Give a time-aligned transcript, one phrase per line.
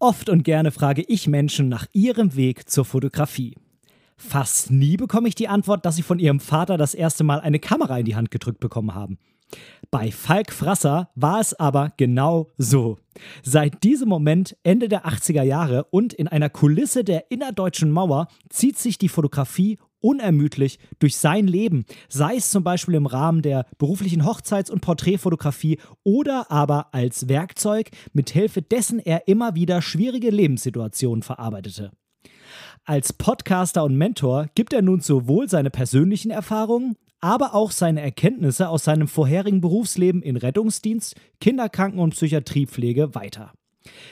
[0.00, 3.56] Oft und gerne frage ich Menschen nach ihrem Weg zur Fotografie.
[4.16, 7.58] Fast nie bekomme ich die Antwort, dass sie von ihrem Vater das erste Mal eine
[7.58, 9.18] Kamera in die Hand gedrückt bekommen haben.
[9.90, 12.98] Bei Falk Frasser war es aber genau so.
[13.42, 18.78] Seit diesem Moment Ende der 80er Jahre und in einer Kulisse der innerdeutschen Mauer zieht
[18.78, 24.24] sich die Fotografie unermüdlich durch sein Leben, sei es zum Beispiel im Rahmen der beruflichen
[24.24, 31.90] Hochzeits- und Porträtfotografie oder aber als Werkzeug, mithilfe dessen er immer wieder schwierige Lebenssituationen verarbeitete.
[32.84, 38.68] Als Podcaster und Mentor gibt er nun sowohl seine persönlichen Erfahrungen, aber auch seine Erkenntnisse
[38.68, 43.52] aus seinem vorherigen Berufsleben in Rettungsdienst, Kinderkranken- und Psychiatriepflege weiter.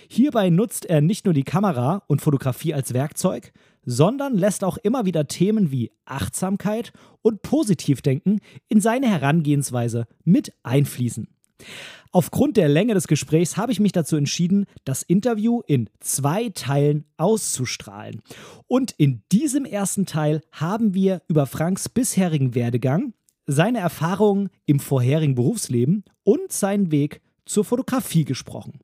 [0.08, 3.52] Hierbei nutzt er nicht nur die Kamera und Fotografie als Werkzeug,
[3.86, 11.28] sondern lässt auch immer wieder Themen wie Achtsamkeit und Positivdenken in seine Herangehensweise mit einfließen.
[12.12, 17.04] Aufgrund der Länge des Gesprächs habe ich mich dazu entschieden, das Interview in zwei Teilen
[17.16, 18.22] auszustrahlen.
[18.66, 23.12] Und in diesem ersten Teil haben wir über Franks bisherigen Werdegang,
[23.46, 28.80] seine Erfahrungen im vorherigen Berufsleben und seinen Weg zur Fotografie gesprochen.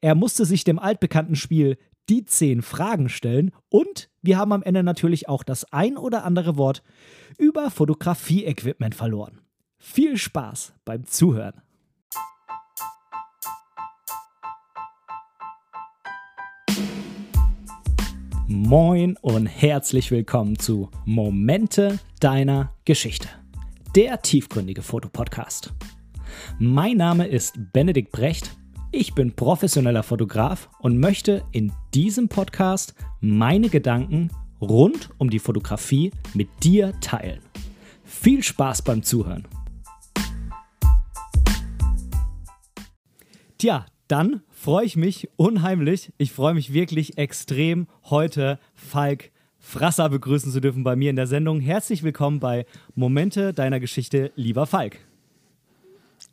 [0.00, 1.76] Er musste sich dem altbekannten Spiel
[2.08, 6.56] die zehn Fragen stellen und wir haben am Ende natürlich auch das ein oder andere
[6.56, 6.82] Wort
[7.38, 9.40] über Fotografie-Equipment verloren.
[9.78, 11.62] Viel Spaß beim Zuhören.
[18.48, 23.28] Moin und herzlich willkommen zu Momente deiner Geschichte,
[23.96, 25.72] der tiefgründige Fotopodcast.
[26.58, 28.56] Mein Name ist Benedikt Brecht,
[28.96, 36.12] ich bin professioneller Fotograf und möchte in diesem Podcast meine Gedanken rund um die Fotografie
[36.32, 37.40] mit dir teilen.
[38.06, 39.46] Viel Spaß beim Zuhören.
[43.58, 46.10] Tja, dann freue ich mich unheimlich.
[46.16, 51.26] Ich freue mich wirklich extrem, heute Falk Frasser begrüßen zu dürfen bei mir in der
[51.26, 51.60] Sendung.
[51.60, 55.00] Herzlich willkommen bei Momente deiner Geschichte, lieber Falk.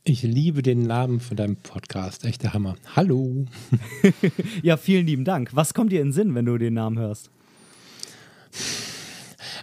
[0.06, 2.26] Ich liebe den Namen von deinem Podcast.
[2.26, 2.76] Echter Hammer.
[2.94, 3.46] Hallo.
[4.62, 5.56] ja, vielen lieben Dank.
[5.56, 7.32] Was kommt dir in den Sinn, wenn du den Namen hörst?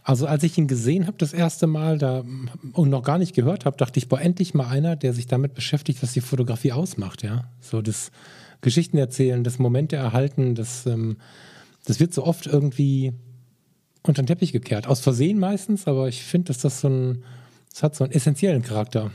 [0.03, 2.25] Also als ich ihn gesehen habe das erste Mal da
[2.73, 5.53] und noch gar nicht gehört habe, dachte ich, boah, endlich mal einer, der sich damit
[5.53, 7.51] beschäftigt, was die Fotografie ausmacht, ja.
[7.61, 8.11] So das
[8.63, 11.19] Geschichten erzählen, das Momente erhalten, das, ähm,
[11.85, 13.13] das wird so oft irgendwie
[14.05, 14.87] unter den Teppich gekehrt.
[14.87, 17.25] Aus Versehen meistens, aber ich finde, dass das so ein,
[17.71, 19.11] das hat so einen essentiellen Charakter.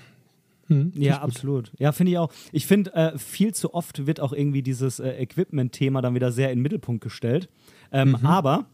[0.68, 1.72] Hm, ja, absolut.
[1.78, 2.32] Ja, finde ich auch.
[2.52, 6.52] Ich finde, äh, viel zu oft wird auch irgendwie dieses äh, Equipment-Thema dann wieder sehr
[6.52, 7.50] in den Mittelpunkt gestellt.
[7.92, 8.26] Ähm, mhm.
[8.26, 8.66] Aber,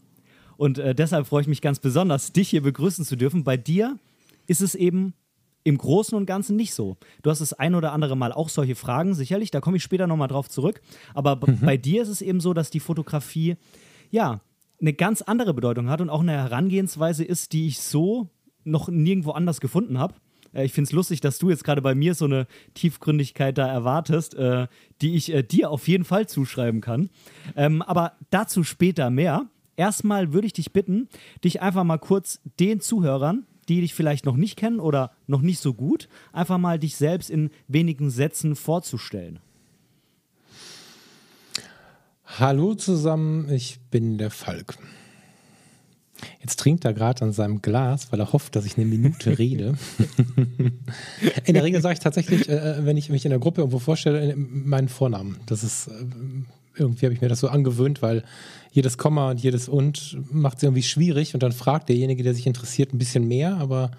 [0.56, 3.44] und äh, deshalb freue ich mich ganz besonders, dich hier begrüßen zu dürfen.
[3.44, 3.98] Bei dir
[4.46, 5.14] ist es eben
[5.64, 6.96] im Großen und Ganzen nicht so.
[7.22, 10.06] Du hast das ein oder andere Mal auch solche Fragen, sicherlich, da komme ich später
[10.06, 10.80] nochmal drauf zurück.
[11.14, 11.60] Aber mhm.
[11.60, 13.56] bei dir ist es eben so, dass die Fotografie,
[14.10, 14.40] ja,
[14.80, 18.28] eine ganz andere Bedeutung hat und auch eine Herangehensweise ist, die ich so
[18.64, 20.14] noch nirgendwo anders gefunden habe.
[20.52, 23.66] Äh, ich finde es lustig, dass du jetzt gerade bei mir so eine Tiefgründigkeit da
[23.66, 24.66] erwartest, äh,
[25.00, 27.10] die ich äh, dir auf jeden Fall zuschreiben kann.
[27.56, 29.46] Ähm, aber dazu später mehr.
[29.74, 31.08] Erstmal würde ich dich bitten,
[31.42, 35.60] dich einfach mal kurz den Zuhörern, die dich vielleicht noch nicht kennen oder noch nicht
[35.60, 39.40] so gut, einfach mal dich selbst in wenigen Sätzen vorzustellen.
[42.38, 44.76] Hallo zusammen, ich bin der Falk.
[46.40, 49.74] Jetzt trinkt er gerade an seinem Glas, weil er hofft, dass ich eine Minute rede.
[51.44, 53.78] in der Regel sage ich tatsächlich, äh, äh, wenn ich mich in der Gruppe irgendwo
[53.78, 55.38] vorstelle, meinen Vornamen.
[55.46, 55.92] Das ist, äh,
[56.76, 58.24] irgendwie habe ich mir das so angewöhnt, weil
[58.70, 62.46] jedes Komma und jedes Und macht es irgendwie schwierig und dann fragt derjenige, der sich
[62.46, 63.90] interessiert, ein bisschen mehr, aber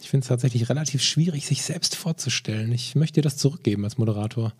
[0.00, 2.72] ich finde es tatsächlich relativ schwierig, sich selbst vorzustellen.
[2.72, 4.52] Ich möchte dir das zurückgeben als Moderator.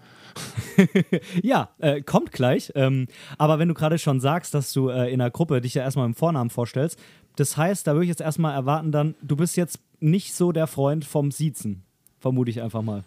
[1.42, 2.72] ja, äh, kommt gleich.
[2.74, 3.08] Ähm,
[3.38, 6.06] aber wenn du gerade schon sagst, dass du äh, in der Gruppe dich ja erstmal
[6.06, 6.98] im Vornamen vorstellst,
[7.36, 10.66] das heißt, da würde ich jetzt erstmal erwarten, dann, du bist jetzt nicht so der
[10.66, 11.82] Freund vom Siezen.
[12.18, 13.04] Vermute ich einfach mal.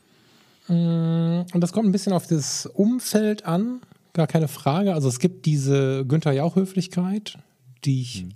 [0.67, 3.81] Mm, und das kommt ein bisschen auf das Umfeld an,
[4.13, 4.93] gar keine Frage.
[4.93, 7.37] Also es gibt diese Günther Jauch-Höflichkeit,
[7.85, 8.31] die ich mhm.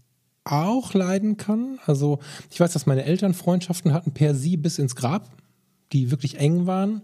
[0.46, 1.80] auch leiden kann.
[1.86, 2.20] Also
[2.50, 5.30] ich weiß, dass meine Eltern Freundschaften hatten per sie bis ins Grab,
[5.92, 7.04] die wirklich eng waren.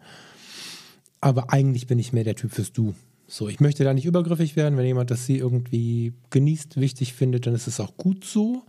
[1.22, 2.94] Aber eigentlich bin ich mehr der Typ fürs Du.
[3.28, 4.78] So, ich möchte da nicht übergriffig werden.
[4.78, 8.64] Wenn jemand das sie irgendwie genießt, wichtig findet, dann ist es auch gut so.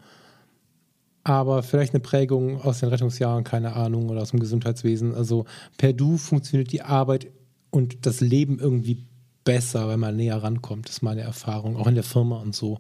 [1.25, 5.15] Aber vielleicht eine Prägung aus den Rettungsjahren, keine Ahnung, oder aus dem Gesundheitswesen.
[5.15, 5.47] Also
[5.79, 7.29] per Du funktioniert die Arbeit
[7.71, 9.07] und das Leben irgendwie
[9.45, 10.89] besser, wenn man näher rankommt.
[10.89, 12.79] Ist meine Erfahrung, auch in der Firma und so.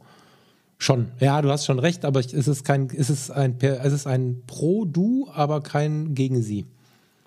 [0.79, 1.09] Schon.
[1.21, 4.43] Ja, du hast schon recht, aber es ist kein, es ist ein, es ist ein
[4.47, 6.65] Pro-Du, aber kein gegen sie.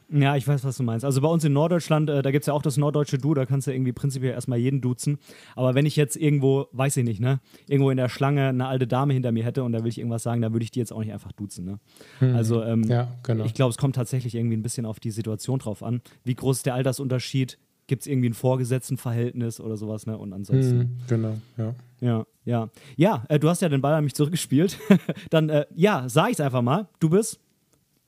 [0.09, 1.05] Ja, ich weiß, was du meinst.
[1.05, 3.45] Also bei uns in Norddeutschland, äh, da gibt es ja auch das norddeutsche Du, da
[3.45, 5.17] kannst du irgendwie prinzipiell erstmal jeden duzen.
[5.55, 8.87] Aber wenn ich jetzt irgendwo, weiß ich nicht, ne, irgendwo in der Schlange eine alte
[8.87, 10.93] Dame hinter mir hätte und da will ich irgendwas sagen, da würde ich die jetzt
[10.93, 11.65] auch nicht einfach duzen.
[11.65, 11.79] Ne?
[12.19, 12.35] Hm.
[12.35, 13.45] Also ähm, ja, genau.
[13.45, 16.01] ich glaube, es kommt tatsächlich irgendwie ein bisschen auf die Situation drauf an.
[16.23, 17.57] Wie groß ist der Altersunterschied?
[17.87, 20.17] Gibt es irgendwie ein Vorgesetztenverhältnis oder sowas, ne?
[20.17, 20.79] Und ansonsten.
[20.79, 21.75] Hm, genau, ja.
[21.99, 22.69] Ja, ja.
[22.95, 24.79] Ja, äh, du hast ja den Ball an mich zurückgespielt.
[25.29, 26.87] Dann, äh, ja, sag ich es einfach mal.
[26.99, 27.41] Du bist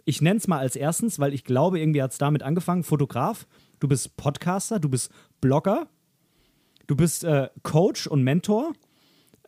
[0.05, 3.47] ich nenne es mal als erstens, weil ich glaube, irgendwie hat es damit angefangen, Fotograf,
[3.79, 5.11] du bist Podcaster, du bist
[5.41, 5.87] Blogger,
[6.87, 8.73] du bist äh, Coach und Mentor.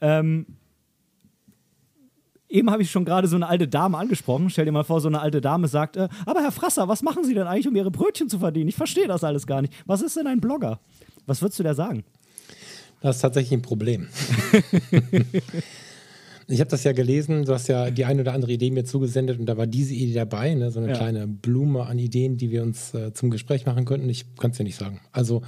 [0.02, 0.48] Ähm,
[2.50, 4.50] eben habe ich schon gerade so eine alte Dame angesprochen.
[4.50, 7.24] Stell dir mal vor, so eine alte Dame sagt, äh, aber Herr Frasser, was machen
[7.24, 8.70] Sie denn eigentlich, um Ihre Brötchen zu verdienen?
[8.70, 9.74] Ich verstehe das alles gar nicht.
[9.86, 10.80] Was ist denn ein Blogger?
[11.28, 12.04] Was würdest du da sagen?
[13.02, 14.08] Das ist tatsächlich ein Problem.
[16.50, 19.38] Ich habe das ja gelesen, du hast ja die eine oder andere Idee mir zugesendet
[19.38, 20.72] und da war diese Idee dabei, ne?
[20.72, 20.96] so eine ja.
[20.96, 24.10] kleine Blume an Ideen, die wir uns äh, zum Gespräch machen könnten.
[24.10, 25.02] Ich kann es dir nicht sagen.
[25.12, 25.42] Also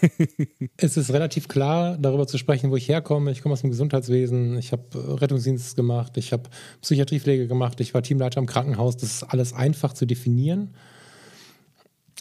[0.78, 3.30] es ist relativ klar, darüber zu sprechen, wo ich herkomme.
[3.30, 6.44] Ich komme aus dem Gesundheitswesen, ich habe äh, Rettungsdienst gemacht, ich habe
[6.80, 8.96] Psychiatriepflege gemacht, ich war Teamleiter im Krankenhaus.
[8.96, 10.70] Das ist alles einfach zu definieren.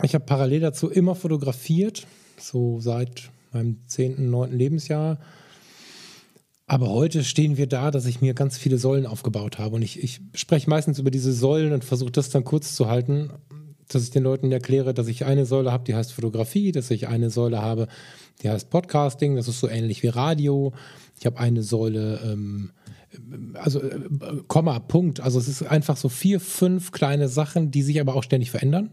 [0.04, 2.06] Ich habe parallel dazu immer fotografiert,
[2.38, 5.18] so seit meinem zehnten, neunten Lebensjahr
[6.68, 9.78] aber heute stehen wir da, dass ich mir ganz viele Säulen aufgebaut habe.
[9.78, 13.32] Und ich, ich spreche meistens über diese Säulen und versuche das dann kurz zu halten,
[13.88, 17.08] dass ich den Leuten erkläre, dass ich eine Säule habe, die heißt Fotografie, dass ich
[17.08, 17.88] eine Säule habe,
[18.44, 20.74] die heißt Podcasting, das ist so ähnlich wie Radio.
[21.18, 22.72] Ich habe eine Säule, ähm,
[23.54, 24.00] also äh,
[24.48, 25.22] Komma, Punkt.
[25.22, 28.92] Also es ist einfach so vier, fünf kleine Sachen, die sich aber auch ständig verändern.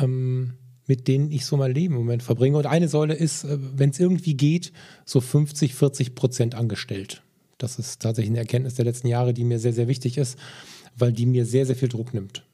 [0.00, 0.54] Ähm,
[0.90, 2.58] mit denen ich so mein Leben im Moment verbringe.
[2.58, 4.72] Und eine Säule ist, äh, wenn es irgendwie geht,
[5.04, 7.22] so 50, 40 Prozent angestellt.
[7.58, 10.36] Das ist tatsächlich eine Erkenntnis der letzten Jahre, die mir sehr, sehr wichtig ist,
[10.98, 12.44] weil die mir sehr, sehr viel Druck nimmt.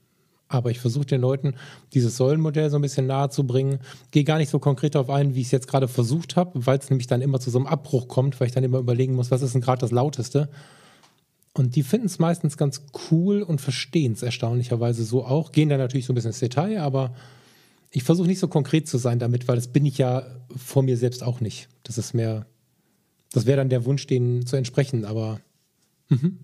[0.48, 1.54] Aber ich versuche den Leuten
[1.94, 3.78] dieses Säulenmodell so ein bisschen nahe zu bringen.
[4.10, 6.78] Gehe gar nicht so konkret darauf ein, wie ich es jetzt gerade versucht habe, weil
[6.78, 9.30] es nämlich dann immer zu so einem Abbruch kommt, weil ich dann immer überlegen muss,
[9.30, 10.50] was ist denn gerade das Lauteste.
[11.54, 15.52] Und die finden es meistens ganz cool und verstehen es erstaunlicherweise so auch.
[15.52, 17.14] Gehen dann natürlich so ein bisschen ins Detail, aber
[17.90, 20.96] ich versuche nicht so konkret zu sein damit, weil das bin ich ja vor mir
[20.96, 21.68] selbst auch nicht.
[21.82, 22.46] Das ist mehr,
[23.32, 25.40] das wäre dann der Wunsch, denen zu entsprechen, aber.
[26.08, 26.38] Mhm.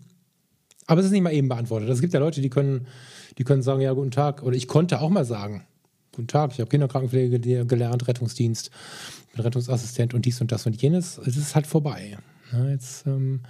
[0.86, 1.88] Aber es ist nicht mal eben beantwortet.
[1.88, 2.86] Es gibt ja Leute, die können,
[3.38, 4.42] die können sagen, ja, guten Tag.
[4.42, 5.64] Oder ich konnte auch mal sagen,
[6.12, 8.70] guten Tag, ich habe Kinderkrankenpflege gelernt, Rettungsdienst,
[9.32, 11.18] bin Rettungsassistent und dies und das und jenes.
[11.18, 12.18] Es ist halt vorbei.
[12.52, 13.40] Ja, jetzt ähm,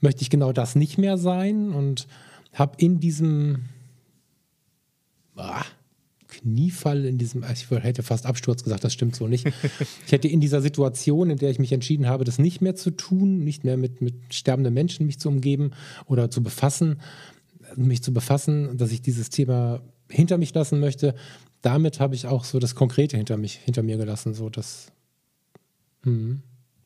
[0.00, 2.06] möchte ich genau das nicht mehr sein und
[2.52, 3.66] habe in diesem,
[5.36, 5.64] ah,
[6.32, 9.46] Kniefall in diesem, ich hätte fast Absturz gesagt, das stimmt so nicht.
[10.06, 12.90] Ich hätte in dieser Situation, in der ich mich entschieden habe, das nicht mehr zu
[12.90, 15.72] tun, nicht mehr mit, mit sterbenden Menschen mich zu umgeben
[16.06, 17.00] oder zu befassen,
[17.76, 21.14] mich zu befassen, dass ich dieses Thema hinter mich lassen möchte,
[21.60, 24.34] damit habe ich auch so das Konkrete hinter mich, hinter mir gelassen.
[24.34, 24.92] So das,
[26.04, 26.42] hm.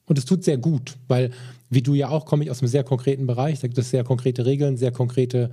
[0.08, 1.32] Und es tut sehr gut, weil,
[1.68, 3.60] wie du ja auch, komme ich aus einem sehr konkreten Bereich.
[3.60, 5.50] Da gibt es sehr konkrete Regeln, sehr konkrete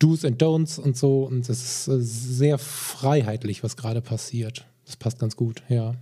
[0.00, 1.22] Do's and Don'ts und so.
[1.24, 4.66] Und es ist äh, sehr freiheitlich, was gerade passiert.
[4.84, 5.94] Das passt ganz gut, ja.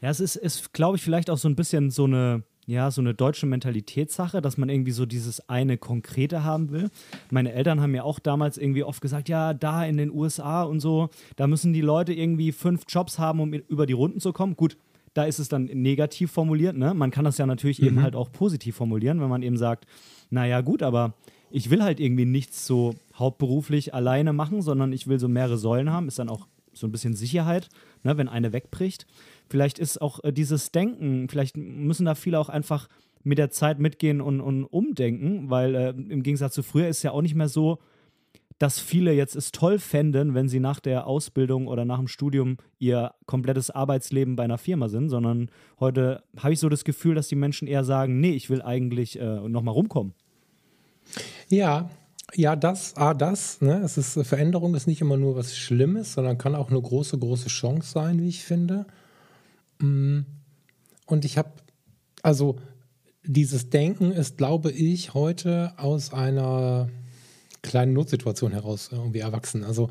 [0.00, 3.00] Ja, es ist, ist glaube ich, vielleicht auch so ein bisschen so eine, ja, so
[3.00, 6.90] eine deutsche Mentalitätssache, dass man irgendwie so dieses eine Konkrete haben will.
[7.30, 10.80] Meine Eltern haben mir auch damals irgendwie oft gesagt, ja, da in den USA und
[10.80, 14.56] so, da müssen die Leute irgendwie fünf Jobs haben, um über die Runden zu kommen.
[14.56, 14.76] Gut,
[15.14, 16.92] da ist es dann negativ formuliert, ne?
[16.92, 17.86] Man kann das ja natürlich mhm.
[17.86, 19.86] eben halt auch positiv formulieren, wenn man eben sagt,
[20.30, 21.14] naja, gut, aber
[21.54, 25.92] ich will halt irgendwie nichts so hauptberuflich alleine machen, sondern ich will so mehrere Säulen
[25.92, 27.68] haben, ist dann auch so ein bisschen Sicherheit,
[28.02, 29.06] ne, wenn eine wegbricht.
[29.48, 32.88] Vielleicht ist auch äh, dieses Denken, vielleicht müssen da viele auch einfach
[33.22, 37.12] mit der Zeit mitgehen und, und umdenken, weil äh, im Gegensatz zu früher ist ja
[37.12, 37.78] auch nicht mehr so,
[38.58, 42.56] dass viele jetzt es toll fänden, wenn sie nach der Ausbildung oder nach dem Studium
[42.80, 47.28] ihr komplettes Arbeitsleben bei einer Firma sind, sondern heute habe ich so das Gefühl, dass
[47.28, 50.14] die Menschen eher sagen, nee, ich will eigentlich äh, nochmal rumkommen.
[51.48, 51.90] Ja,
[52.34, 53.80] ja, das, ah, das, ne?
[53.84, 57.48] Es ist, Veränderung ist nicht immer nur was Schlimmes, sondern kann auch eine große, große
[57.48, 58.86] Chance sein, wie ich finde.
[59.78, 60.20] Mm.
[61.06, 61.50] Und ich habe,
[62.22, 62.56] also
[63.22, 66.88] dieses Denken ist, glaube ich, heute aus einer
[67.62, 69.64] kleinen Notsituation heraus irgendwie erwachsen.
[69.64, 69.90] Also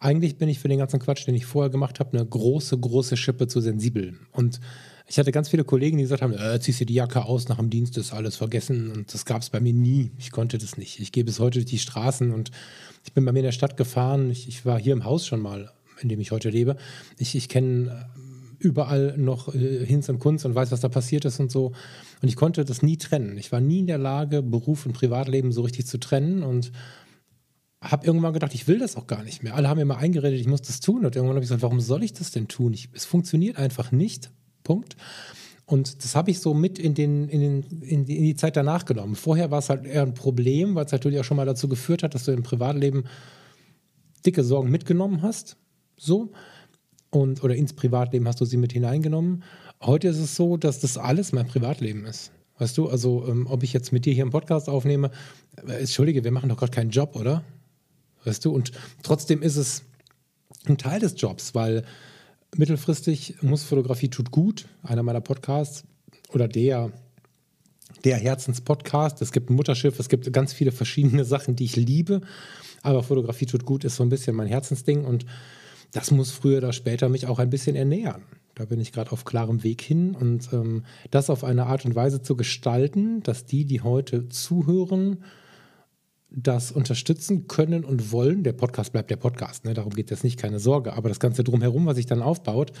[0.00, 3.16] eigentlich bin ich für den ganzen Quatsch, den ich vorher gemacht habe, eine große, große
[3.16, 4.18] Schippe zu sensibel.
[4.32, 4.60] Und
[5.08, 7.56] ich hatte ganz viele Kollegen, die gesagt haben, äh, ziehst du die Jacke aus nach
[7.56, 8.92] dem Dienst, ist alles vergessen.
[8.92, 10.12] Und das gab es bei mir nie.
[10.18, 11.00] Ich konnte das nicht.
[11.00, 12.50] Ich gehe bis heute durch die Straßen und
[13.04, 14.30] ich bin bei mir in der Stadt gefahren.
[14.30, 15.72] Ich, ich war hier im Haus schon mal,
[16.02, 16.76] in dem ich heute lebe.
[17.16, 18.20] Ich, ich kenne äh,
[18.58, 21.72] überall noch äh, Hinz und Kunst und weiß, was da passiert ist und so.
[22.20, 23.38] Und ich konnte das nie trennen.
[23.38, 26.42] Ich war nie in der Lage, Beruf und Privatleben so richtig zu trennen.
[26.42, 26.70] Und
[27.80, 29.54] habe irgendwann gedacht, ich will das auch gar nicht mehr.
[29.54, 31.06] Alle haben mir immer eingeredet, ich muss das tun.
[31.06, 32.74] Und irgendwann habe ich gesagt, warum soll ich das denn tun?
[32.74, 34.30] Ich, es funktioniert einfach nicht.
[34.68, 34.96] Punkt.
[35.64, 38.56] Und das habe ich so mit in, den, in, den, in, die, in die Zeit
[38.56, 39.16] danach genommen.
[39.16, 42.02] Vorher war es halt eher ein Problem, weil es natürlich auch schon mal dazu geführt
[42.02, 43.04] hat, dass du im Privatleben
[44.24, 45.56] dicke Sorgen mitgenommen hast.
[45.96, 46.32] So.
[47.10, 49.42] Und, oder ins Privatleben hast du sie mit hineingenommen.
[49.82, 52.30] Heute ist es so, dass das alles mein Privatleben ist.
[52.58, 55.10] Weißt du, also ähm, ob ich jetzt mit dir hier einen Podcast aufnehme,
[55.66, 57.42] äh, entschuldige, wir machen doch gerade keinen Job, oder?
[58.24, 58.72] Weißt du, und
[59.02, 59.84] trotzdem ist es
[60.66, 61.84] ein Teil des Jobs, weil
[62.56, 65.84] mittelfristig muss Fotografie tut gut, einer meiner Podcasts
[66.32, 66.92] oder der,
[68.04, 69.22] der Herzenspodcast.
[69.22, 72.20] Es gibt ein Mutterschiff, es gibt ganz viele verschiedene Sachen, die ich liebe,
[72.82, 75.26] aber Fotografie tut gut ist so ein bisschen mein Herzensding und
[75.92, 78.22] das muss früher oder später mich auch ein bisschen ernähren.
[78.54, 81.94] Da bin ich gerade auf klarem Weg hin und ähm, das auf eine Art und
[81.94, 85.22] Weise zu gestalten, dass die, die heute zuhören,
[86.30, 88.42] das unterstützen können und wollen.
[88.42, 89.74] Der Podcast bleibt der Podcast, ne?
[89.74, 90.92] darum geht es nicht, keine Sorge.
[90.92, 92.72] Aber das Ganze drumherum, was sich dann aufbaut,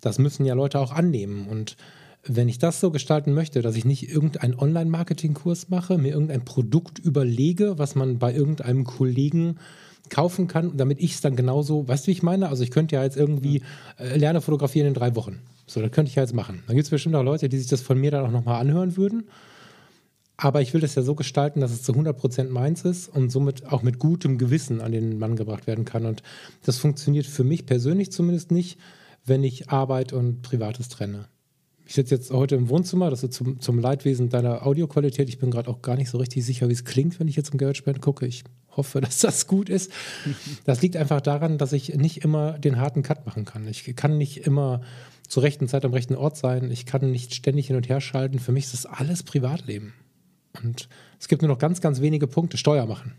[0.00, 1.46] das müssen ja Leute auch annehmen.
[1.48, 1.76] Und
[2.24, 6.98] wenn ich das so gestalten möchte, dass ich nicht irgendeinen Online-Marketing-Kurs mache, mir irgendein Produkt
[6.98, 9.58] überlege, was man bei irgendeinem Kollegen
[10.10, 12.48] kaufen kann, damit ich es dann genauso, weißt du, wie ich meine?
[12.48, 13.62] Also ich könnte ja jetzt irgendwie
[13.98, 15.40] äh, lerne fotografieren in drei Wochen.
[15.66, 16.62] So, das könnte ich ja jetzt machen.
[16.66, 18.96] Dann gibt es bestimmt auch Leute, die sich das von mir dann auch nochmal anhören
[18.96, 19.24] würden.
[20.40, 23.66] Aber ich will das ja so gestalten, dass es zu 100% meins ist und somit
[23.66, 26.06] auch mit gutem Gewissen an den Mann gebracht werden kann.
[26.06, 26.22] Und
[26.62, 28.78] das funktioniert für mich persönlich zumindest nicht,
[29.26, 31.26] wenn ich Arbeit und Privates trenne.
[31.84, 35.28] Ich sitze jetzt heute im Wohnzimmer, das ist zum, zum Leidwesen deiner Audioqualität.
[35.28, 37.50] Ich bin gerade auch gar nicht so richtig sicher, wie es klingt, wenn ich jetzt
[37.50, 38.24] im GarageBand gucke.
[38.24, 38.44] Ich
[38.76, 39.90] hoffe, dass das gut ist.
[40.64, 43.66] Das liegt einfach daran, dass ich nicht immer den harten Cut machen kann.
[43.66, 44.82] Ich kann nicht immer
[45.26, 46.70] zur rechten Zeit am rechten Ort sein.
[46.70, 48.38] Ich kann nicht ständig hin und her schalten.
[48.38, 49.94] Für mich ist das alles Privatleben.
[50.62, 50.88] Und
[51.18, 52.56] es gibt nur noch ganz, ganz wenige Punkte.
[52.58, 53.14] Steuer machen.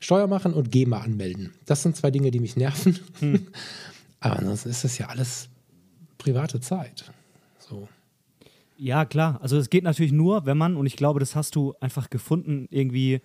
[0.00, 1.52] Steuer machen und GEMA anmelden.
[1.66, 2.98] Das sind zwei Dinge, die mich nerven.
[3.20, 3.46] Hm.
[4.20, 5.48] Aber ansonsten ist das ja alles
[6.18, 7.10] private Zeit.
[7.58, 7.88] So.
[8.76, 9.38] Ja, klar.
[9.42, 12.68] Also es geht natürlich nur, wenn man, und ich glaube, das hast du einfach gefunden,
[12.70, 13.20] irgendwie,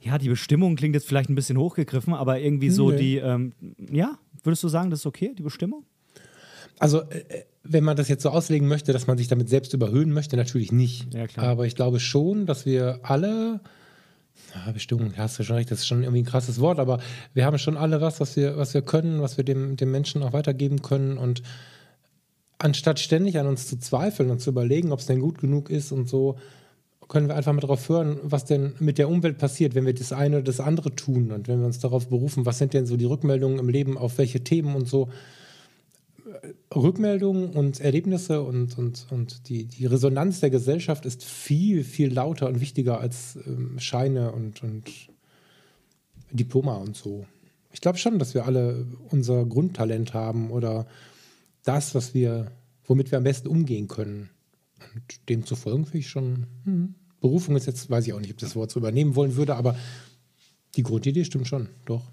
[0.00, 2.96] ja, die Bestimmung klingt jetzt vielleicht ein bisschen hochgegriffen, aber irgendwie so nee.
[2.96, 3.52] die, ähm,
[3.90, 5.84] ja, würdest du sagen, das ist okay, die Bestimmung?
[6.78, 10.12] Also, äh, wenn man das jetzt so auslegen möchte, dass man sich damit selbst überhöhen
[10.12, 11.12] möchte, natürlich nicht.
[11.14, 13.60] Ja, Aber ich glaube schon, dass wir alle,
[14.54, 17.00] ja, Bestimmung, hast du schon recht, das ist schon irgendwie ein krasses Wort, aber
[17.34, 20.22] wir haben schon alle was, was wir, was wir können, was wir dem, dem Menschen
[20.22, 21.18] auch weitergeben können.
[21.18, 21.42] Und
[22.58, 25.92] anstatt ständig an uns zu zweifeln und zu überlegen, ob es denn gut genug ist
[25.92, 26.36] und so,
[27.08, 30.12] können wir einfach mal darauf hören, was denn mit der Umwelt passiert, wenn wir das
[30.12, 32.96] eine oder das andere tun und wenn wir uns darauf berufen, was sind denn so
[32.96, 35.08] die Rückmeldungen im Leben auf welche Themen und so.
[36.74, 42.48] Rückmeldungen und Erlebnisse und, und, und die, die Resonanz der Gesellschaft ist viel, viel lauter
[42.48, 44.90] und wichtiger als ähm, Scheine und, und
[46.30, 47.26] Diploma und so.
[47.72, 50.86] Ich glaube schon, dass wir alle unser Grundtalent haben oder
[51.62, 52.52] das, was wir,
[52.84, 54.30] womit wir am besten umgehen können.
[54.94, 56.46] Und dem zu folgen, finde ich schon.
[56.64, 56.94] Hm.
[57.20, 59.76] Berufung ist jetzt, weiß ich auch nicht, ob das Wort so übernehmen wollen würde, aber
[60.76, 62.10] die Grundidee stimmt schon, doch.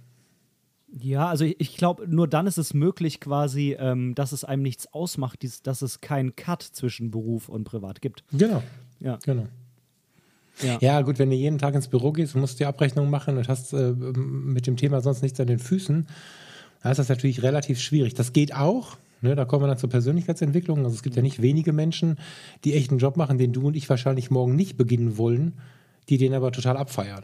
[1.00, 4.62] Ja, also ich, ich glaube, nur dann ist es möglich quasi, ähm, dass es einem
[4.62, 8.24] nichts ausmacht, dies, dass es keinen Cut zwischen Beruf und Privat gibt.
[8.32, 8.62] Genau.
[9.00, 9.18] Ja.
[9.26, 9.48] Genau.
[10.62, 10.78] Ja.
[10.82, 11.02] ja.
[11.02, 13.74] gut, wenn du jeden Tag ins Büro gehst und musst die Abrechnung machen und hast
[13.74, 16.08] äh, mit dem Thema sonst nichts an den Füßen,
[16.84, 18.14] dann ist das natürlich relativ schwierig.
[18.14, 18.98] Das geht auch.
[19.22, 20.80] Ne, da kommen wir dann zur Persönlichkeitsentwicklung.
[20.80, 22.18] Also es gibt ja nicht wenige Menschen,
[22.66, 25.54] die echt einen Job machen, den du und ich wahrscheinlich morgen nicht beginnen wollen,
[26.10, 27.24] die den aber total abfeiern.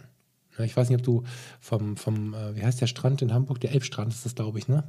[0.66, 1.24] Ich weiß nicht, ob du
[1.60, 3.60] vom, vom äh, wie heißt der Strand in Hamburg?
[3.60, 4.84] Der Elbstrand ist das, glaube ich, ne?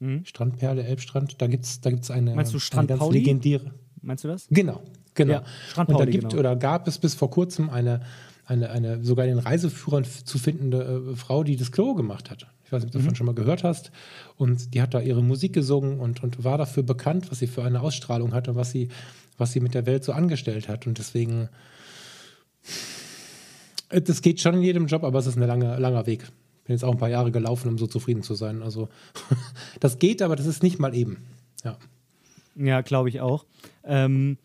[0.00, 0.24] Mhm.
[0.24, 1.40] Strandperle, Elbstrand.
[1.40, 3.18] Da gibt es da gibt's eine, Meinst du Strand eine ganz Pauli?
[3.18, 3.72] legendäre.
[4.02, 4.46] Meinst du das?
[4.50, 4.82] Genau,
[5.14, 5.34] genau.
[5.34, 6.40] Ja, Strand Pauli, Und da gibt genau.
[6.40, 8.02] oder gab es bis vor kurzem eine,
[8.44, 12.46] eine, eine sogar in den Reiseführern zu findende äh, Frau, die das Klo gemacht hat.
[12.66, 13.02] Ich weiß nicht, ob du mhm.
[13.02, 13.92] davon schon mal gehört hast.
[14.36, 17.62] Und die hat da ihre Musik gesungen und, und war dafür bekannt, was sie für
[17.62, 18.88] eine Ausstrahlung hat und was sie,
[19.38, 20.86] was sie mit der Welt so angestellt hat.
[20.86, 21.48] Und deswegen
[24.00, 26.20] das geht schon in jedem Job, aber es ist ein langer, langer Weg.
[26.64, 28.62] Bin jetzt auch ein paar Jahre gelaufen, um so zufrieden zu sein.
[28.62, 28.88] Also
[29.80, 31.18] das geht, aber das ist nicht mal eben.
[31.62, 31.76] Ja,
[32.56, 33.44] ja glaube ich auch.
[33.84, 34.38] Ähm,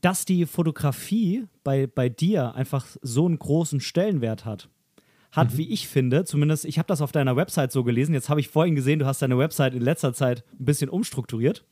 [0.00, 4.68] dass die Fotografie bei, bei dir einfach so einen großen Stellenwert hat,
[5.32, 5.58] hat, mhm.
[5.58, 8.48] wie ich finde, zumindest, ich habe das auf deiner Website so gelesen, jetzt habe ich
[8.48, 11.64] vorhin gesehen, du hast deine Website in letzter Zeit ein bisschen umstrukturiert.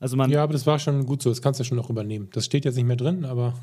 [0.00, 1.30] Also man ja, aber das war schon gut so.
[1.30, 2.28] Das kannst du schon noch übernehmen.
[2.32, 3.54] Das steht jetzt nicht mehr drin, aber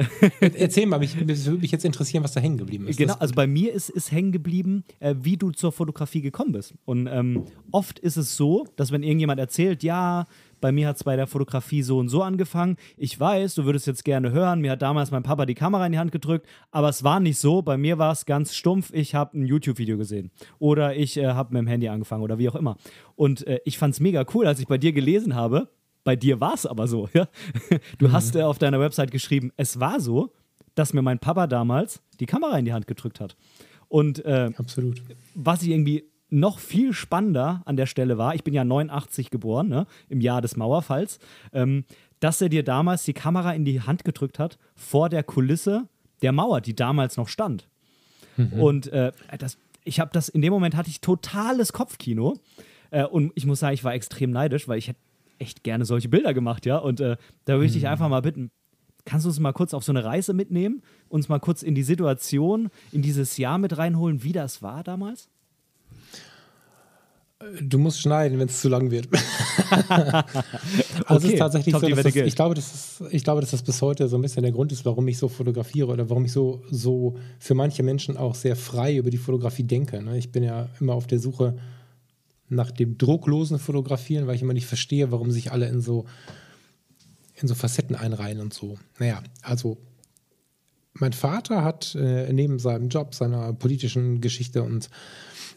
[0.40, 2.96] erzähl mal, mich, mich würde mich jetzt interessieren, was da hängen geblieben ist.
[2.96, 6.74] Genau, also bei mir ist, ist hängen geblieben, äh, wie du zur Fotografie gekommen bist.
[6.84, 10.26] Und ähm, oft ist es so, dass wenn irgendjemand erzählt, ja,
[10.60, 12.76] bei mir hat es bei der Fotografie so und so angefangen.
[12.96, 15.92] Ich weiß, du würdest jetzt gerne hören, mir hat damals mein Papa die Kamera in
[15.92, 17.62] die Hand gedrückt, aber es war nicht so.
[17.62, 21.54] Bei mir war es ganz stumpf, ich habe ein YouTube-Video gesehen oder ich äh, habe
[21.54, 22.76] mit dem Handy angefangen oder wie auch immer.
[23.16, 25.68] Und äh, ich fand es mega cool, als ich bei dir gelesen habe,
[26.04, 27.08] bei dir war es aber so.
[27.12, 27.28] Ja?
[27.98, 28.12] Du mhm.
[28.12, 30.32] hast äh, auf deiner Website geschrieben, es war so,
[30.74, 33.36] dass mir mein Papa damals die Kamera in die Hand gedrückt hat.
[33.88, 35.02] Und äh, Absolut.
[35.34, 39.68] was ich irgendwie noch viel spannender an der Stelle war, ich bin ja 89 geboren,
[39.68, 41.18] ne, im Jahr des Mauerfalls,
[41.52, 41.84] ähm,
[42.20, 45.88] dass er dir damals die Kamera in die Hand gedrückt hat vor der Kulisse
[46.22, 47.68] der Mauer, die damals noch stand.
[48.36, 48.52] Mhm.
[48.52, 52.38] Und äh, das, ich habe das, in dem Moment hatte ich totales Kopfkino.
[52.90, 55.00] Äh, und ich muss sagen, ich war extrem neidisch, weil ich hätte
[55.40, 56.76] echt gerne solche Bilder gemacht, ja.
[56.76, 57.88] Und äh, da würde ich dich mhm.
[57.88, 58.50] einfach mal bitten,
[59.04, 61.82] kannst du uns mal kurz auf so eine Reise mitnehmen, uns mal kurz in die
[61.82, 65.28] Situation, in dieses Jahr mit reinholen, wie das war damals?
[67.62, 69.08] Du musst schneiden, wenn es zu lang wird.
[71.06, 73.62] also okay, ist tatsächlich so, dass das, ich, glaube, dass das, ich glaube, dass das
[73.62, 76.32] bis heute so ein bisschen der Grund ist, warum ich so fotografiere oder warum ich
[76.32, 80.02] so, so für manche Menschen auch sehr frei über die Fotografie denke.
[80.02, 80.18] Ne?
[80.18, 81.56] Ich bin ja immer auf der Suche
[82.50, 86.04] nach dem drucklosen Fotografieren, weil ich immer nicht verstehe, warum sich alle in so,
[87.34, 88.78] in so Facetten einreihen und so.
[88.98, 89.78] Naja, also
[90.92, 94.90] mein Vater hat äh, neben seinem Job, seiner politischen Geschichte und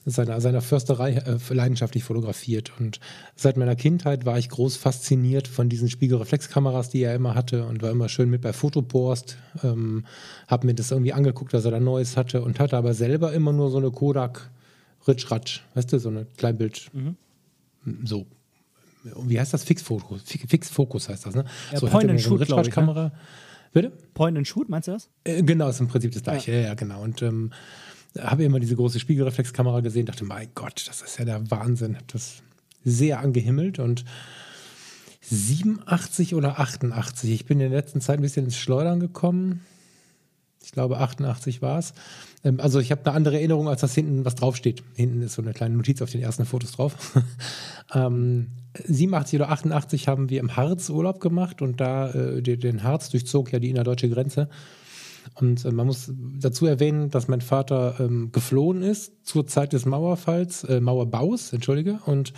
[0.05, 2.71] seiner, seiner Försterei äh, leidenschaftlich fotografiert.
[2.79, 2.99] Und
[3.35, 7.81] seit meiner Kindheit war ich groß fasziniert von diesen Spiegelreflexkameras, die er immer hatte und
[7.81, 9.37] war immer schön mit bei Fotopost.
[9.63, 10.05] Ähm,
[10.47, 13.53] hab mir das irgendwie angeguckt, dass er da Neues hatte und hatte aber selber immer
[13.53, 14.51] nur so eine Kodak
[15.07, 16.89] Ritschratsch, weißt du, so eine Kleinbild.
[16.93, 17.15] Mhm.
[18.05, 18.25] So.
[19.03, 19.63] Wie heißt das?
[19.63, 20.21] Fixfokus.
[20.23, 21.45] Fixfokus heißt das, ne?
[21.71, 23.03] Ja, so Point and Shoot, so eine Kamera.
[23.05, 23.11] Ne?
[23.73, 23.91] Bitte?
[24.13, 25.09] Point and Shoot, meinst du das?
[25.23, 26.51] Äh, genau, ist im Prinzip das gleiche.
[26.51, 27.01] Ja, ja, ja genau.
[27.01, 27.51] Und ähm,
[28.17, 31.95] habe immer diese große Spiegelreflexkamera gesehen, dachte, mein Gott, das ist ja der Wahnsinn.
[31.95, 32.43] Habe das
[32.85, 34.05] sehr angehimmelt und
[35.21, 37.31] 87 oder 88.
[37.31, 39.65] Ich bin in der letzten Zeit ein bisschen ins Schleudern gekommen.
[40.63, 41.93] Ich glaube, 88 war es.
[42.43, 44.83] Ähm, also ich habe eine andere Erinnerung, als dass hinten was draufsteht.
[44.95, 47.17] Hinten ist so eine kleine Notiz auf den ersten Fotos drauf.
[47.93, 48.47] ähm,
[48.85, 53.51] 87 oder 88 haben wir im Harz Urlaub gemacht und da äh, den Harz durchzog
[53.51, 54.49] ja die innerdeutsche Grenze.
[55.35, 59.85] Und äh, man muss dazu erwähnen, dass mein Vater ähm, geflohen ist zur Zeit des
[59.85, 62.33] Mauerfalls, äh, Mauerbaus, entschuldige, und